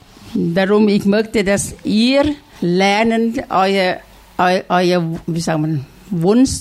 [0.59, 1.65] Darum ich möchte, dass
[2.07, 2.23] ihr
[2.83, 3.23] lernen
[3.65, 3.89] euer
[4.47, 4.99] euer, euer
[5.35, 5.73] wie sagt man
[6.27, 6.53] Wunsch,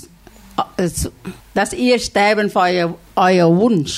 [1.57, 2.87] dass ihr sterben für euer,
[3.27, 3.93] euer Wunsch.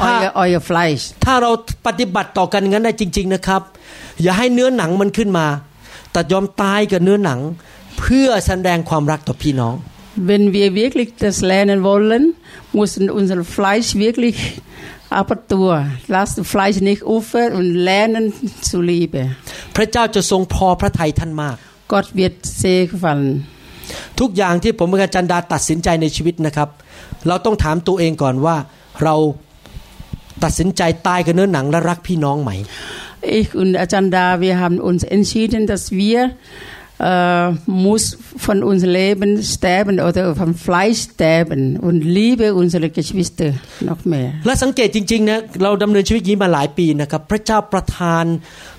[0.00, 1.04] ถ้า euer Fleisch.
[1.24, 1.50] ถ้าเรา
[1.86, 3.62] ปฏิบัติต่อกันงั้นได้จริง ๆนะครับ
[4.22, 5.46] อย่าให้เนื้อหนังมันขึ้นมา
[6.16, 7.40] แต่ยอมตายกับเนื้อหนัง
[8.00, 9.74] เพื่อแสดงความรักต่อพี่น้อง
[10.30, 12.22] Wenn wir wirklich das lernen wollen,
[12.78, 14.38] müssen unser Fleisch wirklich
[15.20, 15.76] a b e r t u r
[16.14, 18.24] lassen Fleisch nicht ufer und lernen
[18.68, 19.24] zu lieben.
[21.92, 25.26] Gott wird s e g n e n a l l e s was อย่างที่ผมกับจัน
[25.32, 26.68] n าตัดส e n ใจในชีวิตนะครับ
[32.42, 36.30] เร ich und Ajanda, wir haben uns entschieden, dass wir
[36.98, 44.04] äh, muss von unserem Leben sterben oder vom Fleisch sterben und liebe unsere Geschwister noch
[44.04, 44.32] mehr.
[44.46, 48.24] และสังเกตจริงๆนะเราดำเนินชีวิตนี้มาหลายปีนะครับพระเจ้าประทาน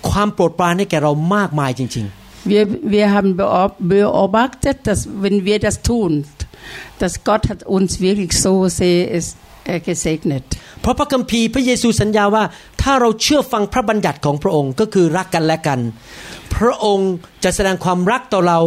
[0.09, 2.15] ความโปรดปรานให้แก่เรามากมายจริงๆ
[2.51, 2.65] Wir
[2.97, 3.31] wir haben
[3.95, 6.11] beobachtet, dass wenn wir das tun,
[6.97, 9.35] dass Gott hat uns wirklich so sehr ist
[9.91, 10.43] e s e n e t
[10.81, 12.43] เพราะพระคัมภีร์พระเยซูสัญญาว่า
[12.81, 15.79] ถ้าเราเชื่อฟังพระบัญญัติของพระองค์ก็คือรักกันและกัน
[16.55, 17.11] พระองค์
[17.43, 18.59] จะแสดงความรักต่อเรา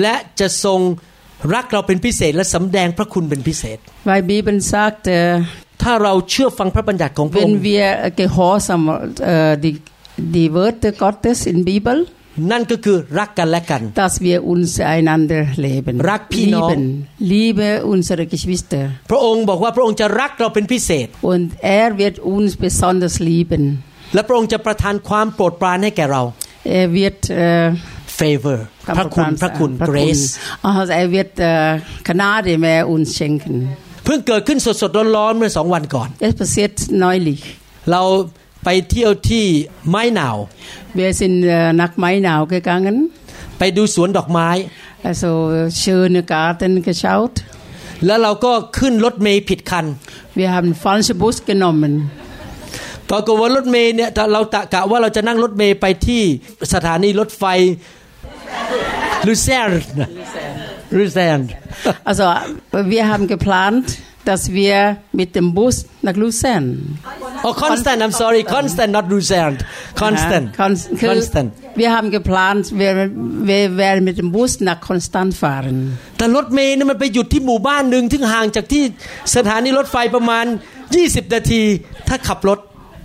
[0.00, 0.80] และจะทรง
[1.54, 3.78] รักเราเป็นพิเศษและสำแดงพระคุณเป็นพิเศษ
[4.08, 5.04] Weil Bibel sagt
[5.82, 7.70] ถ้าเราเชื่อฟังพระบัญญัติของพระองค์ w e n w
[8.06, 8.80] i gehorsam
[9.36, 9.36] e
[10.34, 11.94] die Worte g o e s in b i b e
[12.52, 13.82] นั่นก็คือรักกันและกัน
[16.10, 16.70] รักพี่น้อง
[19.10, 21.08] พระองค์บอกว่าพระองค์จะรักเราเป็นพิเศษ
[24.14, 26.22] และพระองค์จะประทานความโปรดปรานให้แก่เรา
[28.20, 28.58] favor
[28.96, 30.24] พระคุณพระคุณ grace
[34.04, 36.08] เพิ่งเกิดขึ้นสดๆร้อนๆเมื่อสองวันก่อน
[37.92, 38.02] เรา
[38.64, 39.44] ไปเที่ยวที่
[39.88, 40.36] ไม้หนาว
[40.94, 41.32] เบสิน
[41.80, 42.56] นักไม้หนาวกั
[42.92, 42.98] น e g
[43.58, 44.48] ไปดูสวนดอกไม้
[45.08, 45.30] Also
[45.82, 47.14] ช c h ö กาเต้นกระ e s c า
[48.06, 49.86] แล้วเราก็ขึ้นรถเมย์ผิดคัน
[50.34, 51.94] เวีย a ฟ e n f a บุสกันน s มัน
[53.10, 56.22] ปรากฏว่ารถเมย์เนี่ยเราตะกะว่าเราจะนั่งรถเมย์ไปที่
[56.74, 57.44] สถานีรถไฟ
[59.26, 59.70] ลูเซน
[60.96, 61.40] ลูเซน
[62.08, 62.24] Also
[62.92, 63.74] wir haben กับ l a n น
[64.24, 66.98] dass wir mit dem Bus nach Luzern.
[67.42, 69.56] Oh, Constant, I'm sorry, Constant, not Luzern.
[69.98, 70.54] Constant.
[70.56, 71.00] Ja, Constant.
[71.02, 71.52] Constant.
[71.74, 75.96] Wir haben geplant, wir, wir werden mit dem Bus nach Konstanz fahren.
[76.18, 78.82] แต่รถเมล์นี่มันไปหยุดที่หมู่บ้านหนึ่งซึ่งห่างจากที่
[79.36, 80.44] สถานีรถไฟประมาณ
[80.90, 81.62] 20นาที
[82.08, 82.60] ถ้าขับรถ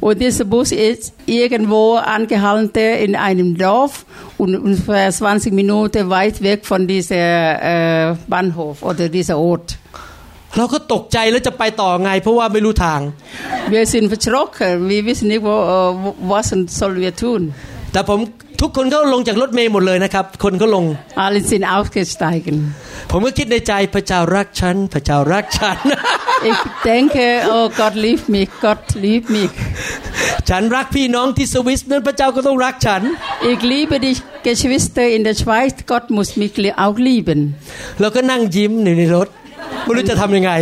[0.07, 1.84] Und dieser Bus ist irgendwo
[2.16, 4.05] angehalten in einem Dorf
[4.38, 9.78] und ungefähr 20 Minuten weit weg von diesem äh, Bahnhof oder dieser Ort.
[10.57, 12.99] เราก็ตกใจแล้วจะไปต่อไง เพราะว่าไม่รู้ทาง
[13.73, 15.55] Wir sind verschrocken wir wissen nicht wo
[16.31, 16.45] was
[16.79, 17.41] sollen wir tun
[17.91, 18.19] แต่ผม
[18.61, 20.85] ทุกคนก็ลงจากรถเมย์หมดเลยนะครับคนก็ลง
[21.23, 22.57] Alle sind aufgestiegen
[23.11, 25.77] ผมก็คิดในใจพระเจ้ารักฉันพระเจ้ารักฉัน
[26.51, 29.53] Ich denke oh Gott liebt mich Gott liebt mich
[30.49, 33.01] ฉันรักพี่น้องที่สวิสนั้นพระเจ้าก็ต้องรักฉัน
[33.51, 34.13] Ich liebe die
[34.49, 36.53] Geschwister in der Schweiz Gott muss mich
[36.85, 37.39] auch lieben
[37.99, 39.29] เราก็นั่งยิ้มอยู่ในรถ
[39.86, 40.53] ไม่รู้จะทำยังไง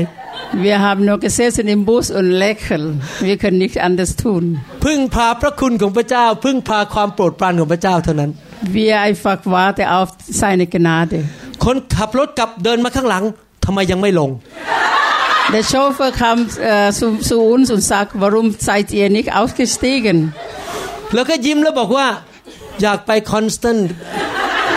[0.63, 2.85] w e h a v e n o u r gesessen im Bus und lächeln.
[3.27, 4.43] Wir können nicht anders tun.
[4.83, 8.31] พึ่งพาพระคุณของพระเจ้า พึ่งพาความโปรดปรานของพระเจ้าเท่านั้น
[8.77, 10.09] Wir einfach warten auf
[10.41, 11.19] seine Gnade.
[11.65, 13.23] คนขับรถกลับเดินมาข้างหลัง
[13.65, 14.31] ทำไมยังไม่ลง
[15.55, 16.43] Der Chauffeur kam äh,
[16.99, 17.07] zu,
[17.53, 20.17] u n s und sagt, warum seid ihr nicht ausgestiegen?
[21.13, 22.07] แล้วก็ยิ้มแล้วบอกว่า
[22.81, 23.93] อยากไปคอนสแตนต์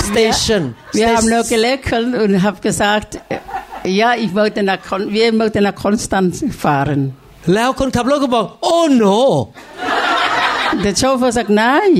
[0.09, 0.62] สเตชัน
[0.99, 3.11] Wir haben nur gelächelt und haben gesagt,
[3.87, 7.01] Ja, ich wollte nach, wir wollten nach Konstanz fahren.
[7.55, 9.18] แล้วคนขับรถก็บอก oh no
[10.84, 11.95] The chauffeur sagt nein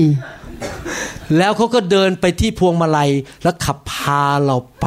[1.37, 3.09] แล้วเขาก็เดินไปที่พวงมาลัย
[3.43, 4.85] แล้วขับพาเราไป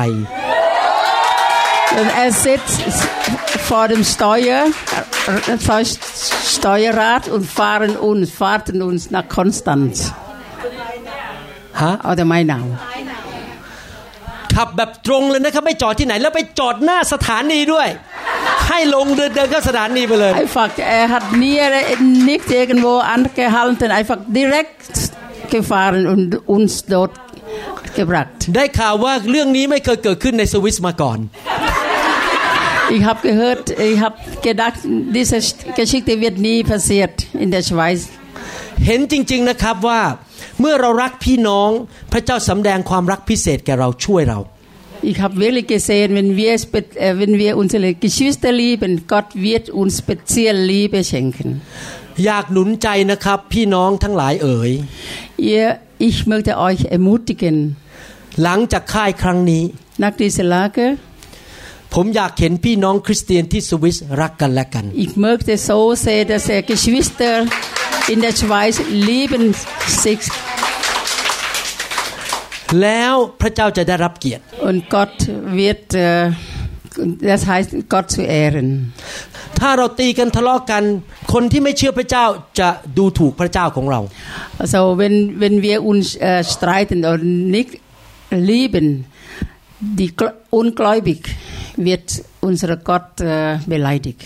[2.00, 2.78] Und er sitzt
[3.70, 4.58] vor dem Steuer,
[6.56, 10.12] Steuerrad und fahren uns, fahrten uns nach Konstanz.
[11.80, 11.90] Ha?
[12.10, 12.72] Oder mein Name
[14.54, 17.88] ขับแบบตรงเลยนะครับไม่จอดที่ไหน แล้วไปจอดหน้าสถานีด้วย
[18.68, 21.60] ให้ลงเดินเดินเข้าสถานีไปเลย Einfach er hat nie
[22.32, 24.80] nicht irgendwo angehalten einfach direkt
[25.56, 27.14] gefahren und uns dort
[27.98, 31.18] gebracht ได้ข่าวว่าเรื่องนี้ไม่เคยเกิดขึ้นในสวิสมาก่อน
[32.96, 35.38] Ich habe gehört, ich habe gedacht, diese
[35.80, 38.00] Geschichte wird nie passiert in der Schweiz.
[38.86, 40.00] เห็นจริง ๆนะครับว่า
[40.60, 41.70] เมื่อเรารักพี่น้อง
[42.12, 44.40] พระเจ้าสำแดงความรักพิเศษแก่เราช่วยเรา
[45.12, 49.92] Ich habe wirklich gesehen, wenn wir, äh, wenn wir unsere Geschwister lieben, Gott wird uns
[50.02, 51.48] speziell Liebe schenken.
[52.24, 54.70] อยากหนุนใจนะครับพี่น้องทั้งหลายเอ๋ย
[55.54, 55.66] Ihr,
[56.08, 57.56] ich möchte euch ermutigen.
[58.42, 59.62] หลังจากค่ายครั้งนี้
[60.04, 60.86] Nach dieser Lage
[61.94, 67.30] ผมอยากเห็นพี่น้องคริสเตียนที่สวิสรักกันและกัน Ich möchte so sehen, dass die Geschwister
[68.12, 68.74] in der Schweiz
[69.10, 69.42] lieben
[70.04, 70.20] sich
[72.82, 75.16] แล้วพระเจ้าจะได้รับเกียรติ und Gott
[75.60, 75.84] wird
[77.32, 78.68] das heißt Gott zu ehren
[79.58, 80.82] ถ้าเราตีกันทะเลาะกัน
[81.32, 82.24] คนที่ไม่เชื่อพระเจ้า
[82.60, 82.68] จะ
[82.98, 84.00] ดูถูกพระเจ้าของเรา
[84.72, 86.06] so wenn wenn wir uns
[86.52, 87.22] streiten und
[87.56, 87.70] nicht
[88.52, 88.86] lieben
[89.98, 90.10] die
[90.60, 91.20] ungläubig
[91.88, 92.06] wird
[92.48, 93.08] unser Gott
[93.72, 94.20] beleidigt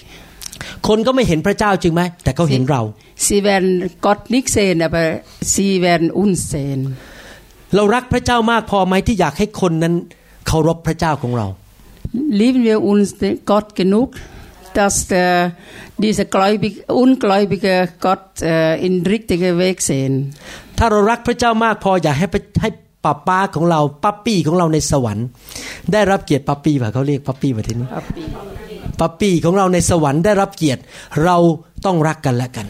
[0.89, 2.83] คนก็ไม่เห็นพระเจ้าจริงไหม แต่เขาเห็นเรา
[3.27, 3.73] sie werden
[4.07, 5.05] Gott nicht sehen aber
[5.55, 6.81] sie werden uns sehen
[7.75, 9.95] เรารักพระเจ้ามากพอไหมที่อยากให้คนนั้น
[10.47, 11.47] เคารพพระเจ้าของเรา
[12.41, 13.09] lieben wir uns
[13.51, 14.09] Gott genug
[14.79, 15.31] dass der,
[16.05, 17.75] dieser gläubige ungläubige
[18.07, 20.13] Gott äh, in richtige Weg sehen
[20.79, 22.27] ถ้าเรารักพระเจ้ามากพออยากให้
[22.63, 22.71] ให้
[23.05, 25.27] ป้าป้าของเราป้าปี้ของเราในสวรรค์
[25.93, 27.87] ได้รับเกียรติป้าปี้ป่ะเขาเรียกป้าปี้ม่ทีนี้
[29.01, 30.81] ป้าปี้ของเราในสวรรค์ได้รับเกียรติ
[31.25, 31.37] เรา
[31.85, 32.67] ต้องรักกันและกัน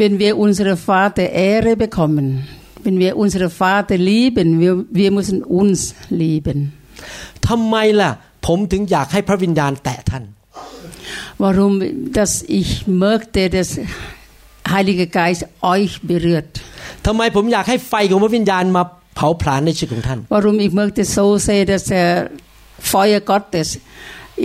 [0.00, 2.28] wenn wir unsere Vater Ehre bekommen
[2.88, 6.72] wenn wir unseren Vater lieben, wir, wir müssen uns lieben.
[11.38, 13.80] Warum, dass ich möchte, dass
[14.66, 16.46] Heiliger Geist euch berührt.
[17.06, 18.82] ทำไมผมอยากให้ไฟของพระวิญญาณมา
[19.16, 21.84] เผาผลาญในชีวิตของท่าน Warum ich möchte so sehr, dass
[22.94, 23.66] Feuer Gottes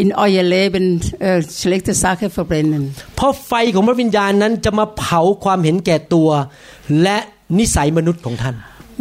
[0.04, 0.84] in euer Leben
[1.26, 2.84] äh, schlechte Sachen verbrennen.
[3.16, 6.30] เพราะไฟของพระวิญญาณนั้นจะมาเผาความเห็นแก่ตัว
[7.04, 7.18] และ
[7.60, 8.56] นิสัยมนุษย์ของท่าน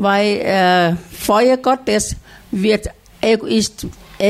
[0.05, 0.23] Why
[0.61, 0.85] uh,
[1.27, 2.05] fire God is
[2.65, 2.85] with
[3.31, 3.77] egoist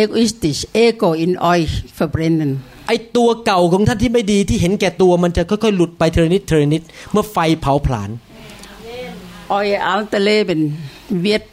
[0.00, 1.64] egoistic ego in oil
[1.96, 2.52] for Brennan
[2.88, 8.10] ไอตัวเก่าของท่านที่ไม่ดีที่เห็นแก่ตัวมันจะค่อยๆ หลุดไปเทรนิดเทรนิดเมื่อไฟเผาผลาญ
[9.52, 10.60] อ Oi alte เ e b e n
[11.24, 11.46] wird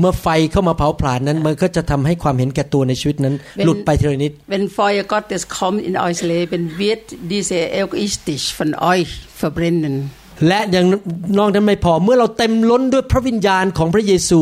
[0.00, 4.78] เมื่อไฟเข้ามาเผาผลาญนั้นมันก็จะทำให้ความเห็นแก่ตัวในชีวิตนั้นหลุดไปทีละนิดเป็นไฟ
[5.12, 7.00] ก็จะ come in oil เป็นเวท
[7.30, 9.00] ดีเซลเอลกิสติชฟันออย
[9.40, 10.00] ฟอร์เบรนน์
[10.48, 10.86] และยัง
[11.38, 14.40] นอกนั้นไม่พอเมื่อเราเต็มล้นด้วยพระวิญญาณของพระเยซู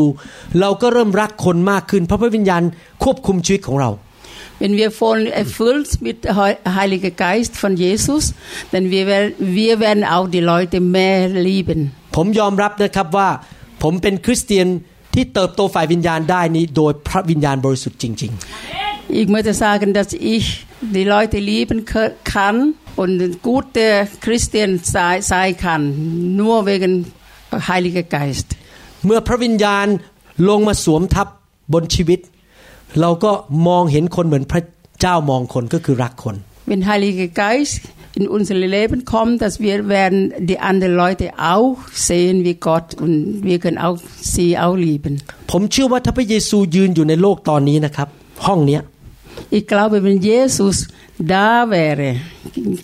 [0.61, 2.62] เราก็เริ่มรักคนมากขึ้นเพราะพระวิญญาณ
[3.05, 3.90] ควบคุมชีวิตของเรา
[4.64, 6.18] Wenn wir voll erfüllt mit
[6.80, 8.34] Heiliger Geist von Jesus,
[8.72, 11.18] dann wir, wir e e r d n w werden auch die Leute mehr
[11.51, 11.80] lieben.
[12.16, 13.28] ผมยอมรับนะครับว่า
[13.82, 14.66] ผมเป็นคริสเตียน
[15.14, 21.86] ที่เติบโตฝ่ายวิญญาณได้นี้ โดยพระวิญญาณบริสุทธิ์จริงๆ Ich möchte sagen, dass ich die Leute lieben
[22.24, 27.06] kann und gute Christen sein sei kann, nur wegen
[27.68, 28.48] Heiliger Geist.
[29.06, 29.86] เมื่อพระวิญญาณ
[30.48, 31.28] ลงมาสวมทับ
[31.72, 32.20] บนชีวิต
[33.00, 33.32] เราก็
[33.66, 34.62] มองเห็นคนเหมือนพระ
[35.00, 36.36] เจ้ามองคนก็คือรักคน
[36.70, 37.76] Wenn Heiliger Geist
[38.18, 40.18] in unser Leben kommt, dass wir werden
[40.50, 41.78] die anderen Leute auch
[42.09, 43.14] sehen wie Gott und
[43.48, 43.98] wir können auch
[44.34, 45.12] sie auch lieben.
[45.14, 48.09] in ผมเชื่อว่าถ้าพระเยซูยืนอยู่ในโลกตอนนี้นะครับ
[48.48, 48.82] ห้องเนี้ย
[49.51, 52.16] Ich glaube, wenn Jesus da wäre,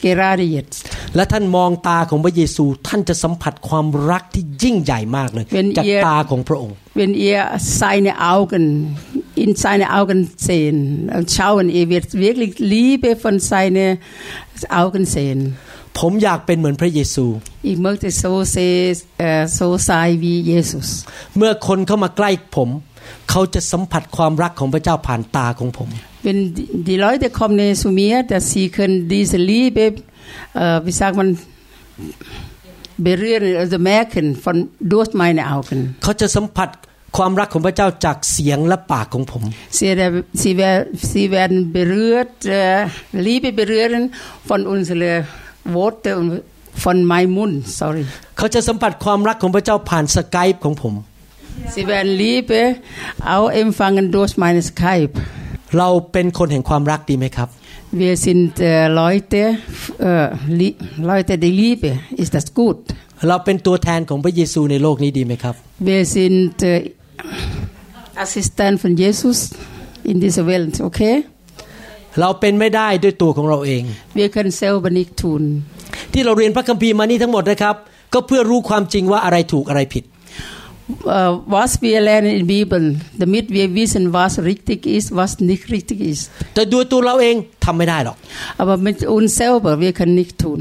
[0.01, 0.89] gerade jetzt.
[1.17, 5.45] และท่านมองตาของพระเยซูท่านจะสัมผัสความรักที่ยิ่งใหญ่มากเลย
[5.79, 7.41] จากตาของพระองค์ Wenn ihr
[7.81, 8.65] seine Augen
[9.45, 10.79] in seine Augen sehen
[11.17, 13.85] und schauen, ihr wird wirklich Liebe von seine
[14.83, 15.41] Augen sehen.
[15.99, 17.25] ผมอยากเป็นเหมือนพระเยซู
[17.73, 18.35] Ich möchte so
[19.89, 20.87] sein wie Jesus.
[21.37, 22.71] เมื่อคนเข้ามาใกล้ผม
[23.31, 25.89] เขาจะสัมผัสความรักของพระเจ้าผ่านตาของผม
[26.23, 26.37] เป็น
[26.87, 29.79] ดีร้อยแต่คอมเนสุเมียแต่สี่คนดีสลีเป
[30.57, 31.29] เอ่อวิสากมัน
[33.03, 33.43] เบรียนอ
[33.85, 34.57] เมริกันฟอน
[34.91, 36.69] ดูสไม่ในเอาขึ้นเขาจะสัมผัส
[37.17, 39.43] ความรักของพระเจ้าจากเสียงและปากของผม
[39.77, 40.07] เสียแต่
[40.43, 40.63] สีแว
[41.11, 42.29] สีแวนเบรือด
[43.27, 44.05] ลีไปเบรือน
[44.49, 45.05] ฟอนอุนเสล
[45.73, 46.45] โวตเตอร์
[46.83, 48.03] ฟอนไมมุน sorry
[48.37, 50.95] เขาจะสัมผัสความรักของพระเจ้าผ่านสกายของผม
[51.73, 52.77] Sie werden Liebe
[53.25, 55.15] auch empfangen durch meine Skype.
[55.81, 57.49] เราเป็นคนแห่งความรักดีไหมครับ
[58.03, 59.41] Wir sind äh, Leute
[60.09, 60.75] äh,
[61.11, 61.91] Leute der Liebe
[62.23, 62.79] ist das gut
[63.29, 65.55] เราเป็นตัวแทนของพระเยซูในโลกนี้ดีไหมครับ
[65.91, 66.71] Wir sind äh,
[68.25, 69.39] Assistent von Jesus
[70.11, 71.15] in dieser Welt okay
[72.21, 73.83] เราเป็นไม่ได้ด้วยตัวของเราเอง
[74.21, 75.43] Wir können selber nicht tun
[76.13, 77.77] ที่เราเรียนพระคัมภีร์มานี่ทั้งหมดนะครับ
[78.13, 80.05] ก็เพื่อรู้ความจริงว่าอะไรถูกอะไรผิด
[81.05, 86.24] was wir lernen in Bibel damit wir wissen was richtig ist was nicht richtig ist
[86.55, 88.16] แต่โดยตัวเราเองทำไม่ได้หรอก
[88.62, 90.61] aber mit uns selber wir können nicht tun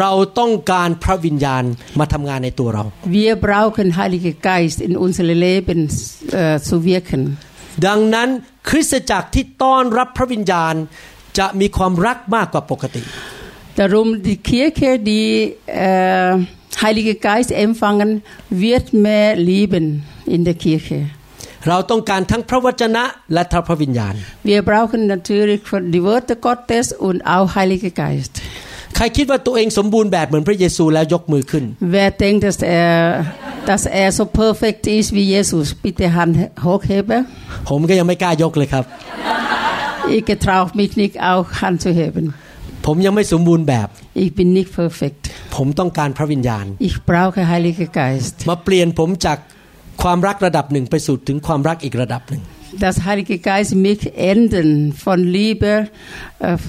[0.00, 1.64] เราต้องการพระวิญญาณ
[1.98, 2.84] มาทำงานในตัวเรา
[3.18, 5.78] wir brauchen heilige geist in unser leben
[6.68, 7.20] zu wirken
[7.86, 8.28] ดังนั้น
[8.68, 10.74] คริสตจักรที่ต้อนรับพระวิญญาณ
[11.38, 13.04] จะมีความรักมากกว่าปกติ
[13.78, 16.36] Darum die Kirche, die äh,
[16.82, 21.00] Heilige Geist empfangen, wird mehr lieben in der Kirche.
[21.68, 23.04] เราต้องการทั้งพระวจนะ
[23.34, 24.14] และทั้งพระวิญญาณ
[24.50, 25.60] Wir brauchen natürlich
[25.94, 28.32] die Worte Gottes und auch Heilige Geist.
[28.96, 31.64] ใครคิดว่าตัวเองสมบูรณ์แบบเหมือนพระเยซูแล้วยกมือขึ้น
[31.96, 32.92] Wer denkt dass er
[33.70, 36.34] dass er so perfekt ist wie Jesus bitte Hand
[36.66, 37.20] hochheben
[37.68, 38.84] ผมก็ยังไม่กล้ายกเลยครับ
[40.16, 42.26] Ich traue mich nicht auch Hand zu heben
[42.90, 43.88] ผมยังไม่สมบูรณ์แบบ
[44.58, 45.20] nicht perfect.
[45.56, 46.64] ผมต้องการพระวิญญาณ
[47.52, 48.34] Heilige Geist.
[48.50, 49.38] มาเปลี่ยนผมจาก
[50.02, 52.42] ความรักระดับหนึ่งไปสู่ถึงความรักอีกระดับหนึ่ง
[52.86, 54.68] Das Heilige Geist mich enden
[55.04, 55.70] von Liebe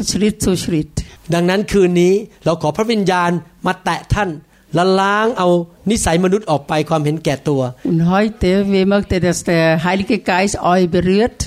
[0.10, 0.92] Schritt zu Schritt.
[1.34, 2.14] ดังนั้นคืนนี้
[2.46, 3.32] เราขอพระวิญญาณ
[3.68, 4.30] มาแตะท่าน
[4.78, 5.50] ละล้างเอา
[5.92, 7.62] นิสัยมนุษย์ออกไปความเห็นแก่ตัว
[7.92, 11.40] Und heute wir möchten dass der Heilige Geist euch berührt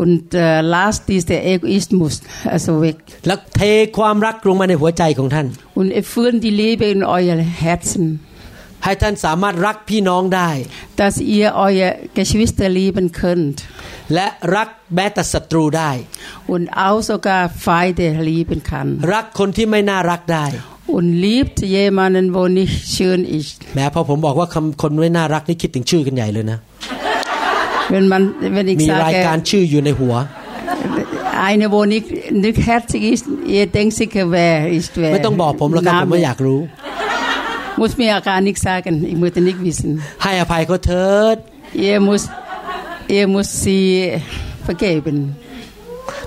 [0.00, 0.26] Und
[0.74, 2.20] l a s t i s t h Egoismus e
[2.54, 2.98] also weg.
[5.78, 8.06] Und erfüllen die Liebe in euer Herzen.
[8.86, 10.50] ให้ท่านสามารถรักพี่น้องได้
[10.98, 11.82] ดัสเอียออย
[12.12, 13.40] เกชวิสเตลีเป็นคน
[14.14, 14.26] และ
[14.56, 15.90] รักแม้แต่ศัตรูได้
[16.50, 20.46] อุนเอาสกาฟเดลีเป็นคันรักคนที่ไม่น่ารักได้
[20.94, 26.58] อุนลีฟเยมานันโวนิชเชนอิชแม้พอผมบอกว่าคำคนไม่น่ารักนี่คิดถึงชื่อกันใหญ่เลยนะ
[27.90, 28.22] เป็นมัน
[28.54, 30.14] เป็นอีกมีรายการชื่ออยู่ในหัว
[31.38, 32.04] ไอเนโบนิก
[32.44, 36.60] นึกแฮทซิสเอเตงซิกเวร์อิสเวไม่ต้องบอกผมแล้วครับผมไม่อยากรู้
[37.78, 41.36] มุสมีอาการนิกซากันอีกมือตนิกวิสินให้อภัยเขาเถิด
[41.80, 42.22] เอมุส
[43.10, 43.78] เอมุสซี
[44.64, 45.16] ฟเกเป็น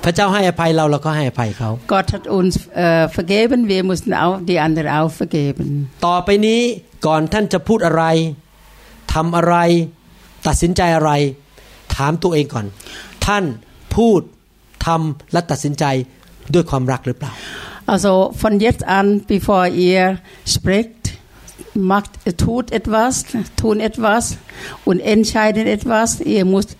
[0.04, 5.70] พระเจ้าให้อภัยเราเราก็ให้อภัยเขาก็ทัดอุนเอ่อฟเกเป็นเวมุสเอาดีอันเดอร์เอาฟเกเป็น
[6.08, 6.62] ต่อไปนี้
[7.06, 8.04] ก่อนท่านจะพูดอะไร
[9.14, 9.56] ทำอะไร
[10.48, 11.12] ตัดสินใจอะไร
[11.98, 12.66] ถามตัวเองก่อน
[13.26, 13.44] ท่าน
[13.96, 14.22] พูด
[14.86, 15.86] ทำและตัดสินใจ
[16.54, 17.34] ด้วยความรักหรือเปล่า
[17.94, 20.04] Also von jetzt an bevor ihr
[20.56, 21.04] sprecht
[21.92, 23.14] macht tut etwas
[23.62, 24.24] tun etwas
[24.90, 26.72] und entscheiden etwas ihr müsst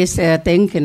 [0.00, 0.10] es
[0.52, 0.84] denken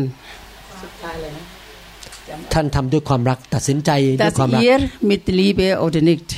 [2.54, 3.92] ท่านทำด้วยความรักตัดสินใจ
[4.26, 4.80] ด้วยความรัก ihr
[5.12, 6.30] mit Liebe oder nicht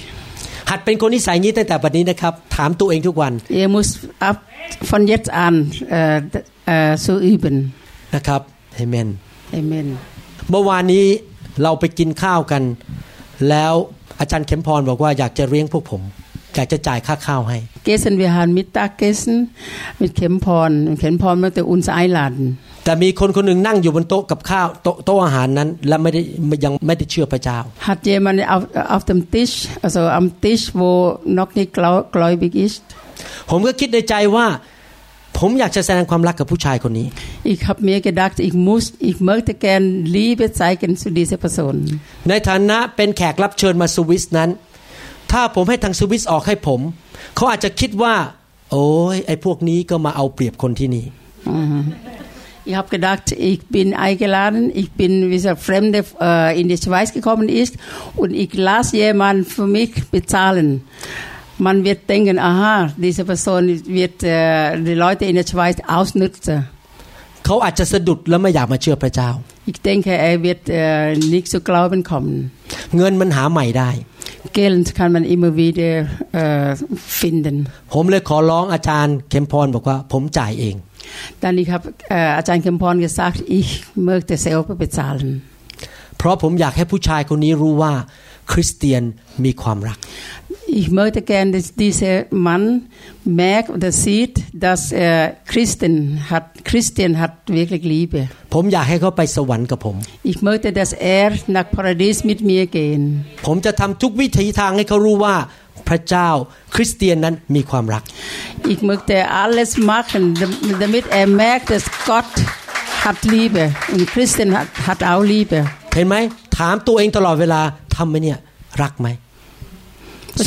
[0.70, 3.94] หัดเป็นคนนิสัยนี้ตั้งแต่บัดนี้นะครับถามตัวเองทุกวัน ihr müsst
[4.30, 4.38] ab
[4.92, 5.54] von jetzt an
[6.76, 6.92] uh,
[7.26, 7.56] อ u ü b น
[8.16, 8.42] นะครับ
[8.76, 9.08] เอเมน
[9.52, 9.88] เอเมน
[10.50, 11.06] เมื่อวานนี้
[11.64, 12.64] เราไปกินข้าวกัน
[13.50, 13.74] แล้ว
[14.20, 16.02] อาจารย์เข็มพรบอกว่าอยากจะเลี้ยงพวกผม
[16.56, 19.36] อยากจะจ่ายค่าข้าวให้เกสันวิหารมิตาเกสัน
[20.00, 22.34] มิเข็มพรเข็มพรมาแต่อุน p ซ n m ลัน
[22.84, 24.68] แต่มีคนคนหนึ่งนั่งอยู่บนโต๊ะกับข้าว
[25.06, 26.22] โต๊ะอาหารนั้น และไม่ได้
[26.66, 28.58] ยังไม่ได้เชื่อพระเจ้าฮัตเจมันเอา
[28.90, 29.50] เอาเต็มติช
[29.80, 30.90] เอ also am Tisch wo
[31.40, 31.70] อ o c h nicht
[32.58, 32.72] g ิ ä
[33.50, 34.48] ผมก็คิดในใจว่า
[35.38, 37.08] ผมอยากจะแสดงความรักกับผู้ชายคนนี้
[37.50, 39.82] อีกครับเมียกดักอีกมูสอีกเมิร์ตแกน
[40.16, 41.76] ลีเปสไซกันสุดีเซปสน
[42.30, 44.50] ในฐานะเป็นแขกรับเชิญมาสวิสนั้น
[45.32, 46.80] ถ้าผมให้ทางสวิสออกให้ผม
[47.36, 48.16] เขาอาจจะคิดว่า
[48.72, 51.06] โอ้ยไอ้พวกนี้ก็มาเอาเปรียบคนที่นี่
[52.66, 56.26] อีกครับกดักอีกเป็นไอเกลันอีกเป็นวิซาเฟรมเดอ
[56.58, 57.78] อินดิชไวส์กิคอมมิสต์
[58.20, 60.70] อุนอีกลาสเยมันฟูมิกปิซาลัน
[61.62, 66.64] Man wird denken, aha, diese Person wird äh, die Leute in der Schweiz ausnutzen.
[67.46, 69.30] เขาอาจจะสะดุดแล้วไม่อยากมาเชื่อพระเจ้า
[69.72, 70.78] Ich denke, er wird äh,
[71.34, 72.36] nicht zu glauben kommen.
[72.98, 73.90] เงินมันหาใหม่ได้
[74.60, 75.92] Geld kann man immer wieder
[76.44, 76.72] äh,
[77.22, 77.56] finden.
[77.94, 80.76] ผมเลยขอร้องอาจารย์เข็มพรบอกว่าผมจ่ายเอง
[81.44, 81.86] Dann ich habe
[82.18, 83.70] äh, อาจารย์เข็มพร gesagt, ich
[84.10, 85.30] möchte selber bezahlen.
[86.18, 87.94] เพราะผมอยากให้ผู้ชายคนนี้รู้ว่า
[88.52, 89.04] คริสเตียน
[89.46, 89.98] มีความรัก
[90.74, 92.88] ich möchte gerne, dass dieser Mann
[93.24, 96.64] merkt oder sieht, dass er Christen hat.
[96.64, 98.28] Christen hat wirklich Liebe.
[100.24, 103.00] Ich möchte, dass er nach Paradies mit mir geht.
[108.70, 110.40] Ich möchte alles machen,
[110.80, 112.26] damit er merkt, dass Gott
[113.04, 115.66] hat Liebe und Christen hat, hat auch Liebe.
[115.96, 116.16] เห็นไหม
[116.58, 117.62] ถามตัวเองตลอดเวลา
[117.96, 118.38] ทำไหมเนี่ย
[118.82, 119.08] รักไหม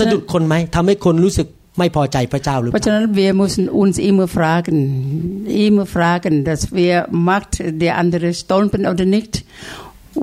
[0.00, 4.78] สะดุดคนไหมทำให้คนรู้สึกไม่พอใจพระเจ้าหรือเพราะฉะนั้น wir müssen uns immer fragen
[5.66, 6.96] immer fragen dass wir
[7.30, 9.34] macht der andere stolpen oder nicht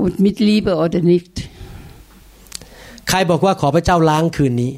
[0.03, 1.33] und mit Liebe oder nicht
[3.09, 4.71] ใครบอกว่าขอพระเจ้าล้างคืนนี้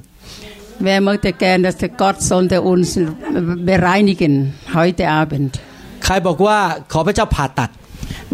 [0.90, 2.90] Wer möchte gern, dass der Gott sollte uns
[3.72, 4.34] bereinigen
[4.78, 5.52] heute Abend?
[6.06, 6.60] ใครบอกว่า
[6.92, 7.70] ขอพระเจ้าผ่าตัด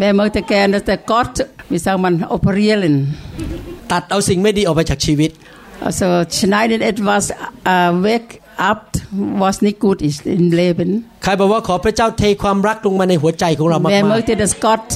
[0.02, 1.34] Wer möchte gern, dass der Gott,
[1.72, 2.94] wie sagt man, operieren?
[3.92, 5.30] ตัดเอาสิ่งไม่ดีออกไปจากชีวิต
[5.80, 7.32] Also schneidet etwas
[8.02, 10.90] weg ab, was nicht gut ist im Leben.
[11.24, 14.86] ใครบอกว่าขอพระเจ้าเทความรักลงมาในหัวใจของเรามาก Wer möchte, dass Gott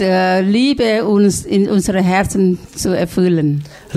[0.61, 2.43] Liebe uns in unsere Herzen
[2.83, 3.49] zu erfüllen?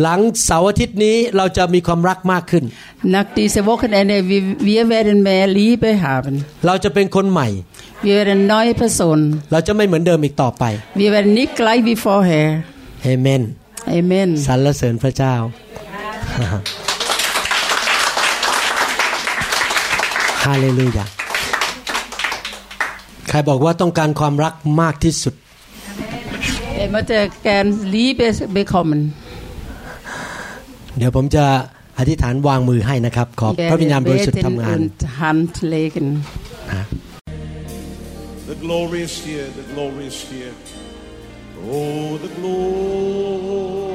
[0.03, 2.63] หลังเสาร์อาทิตย์นี้เราจะมีความรักมากขึ้น
[3.15, 4.15] Nach dieser Wochenende
[4.71, 6.33] wir werden mehr Liebe haben.
[6.67, 7.47] เราจะเป็นคนใหม่
[8.05, 9.19] Wir werden neue Person.
[9.51, 10.63] เราจะไม่เหมือนเดิมอีกต่อไป
[11.01, 12.47] Wir werden nicht gleich wie vorher.
[13.13, 13.41] Amen.
[13.99, 14.29] Amen.
[14.47, 15.35] สรรเสริญพระเจ้า
[20.45, 21.05] ฮาเลลูยา
[23.29, 25.33] ใครบอกว่าต้องการความรักมากที่สุด
[26.75, 29.01] เอ็มจะแกนลีเบคอม e b e
[30.97, 31.45] เดี๋ยวผมจะ
[31.99, 34.79] อธิษฐานวางมือให้นะครับขอบพระวิญญาณบริสุทธิ์ทำงาน
[38.51, 40.55] The glory is here, the glory is here.
[41.67, 43.94] Oh, the glory.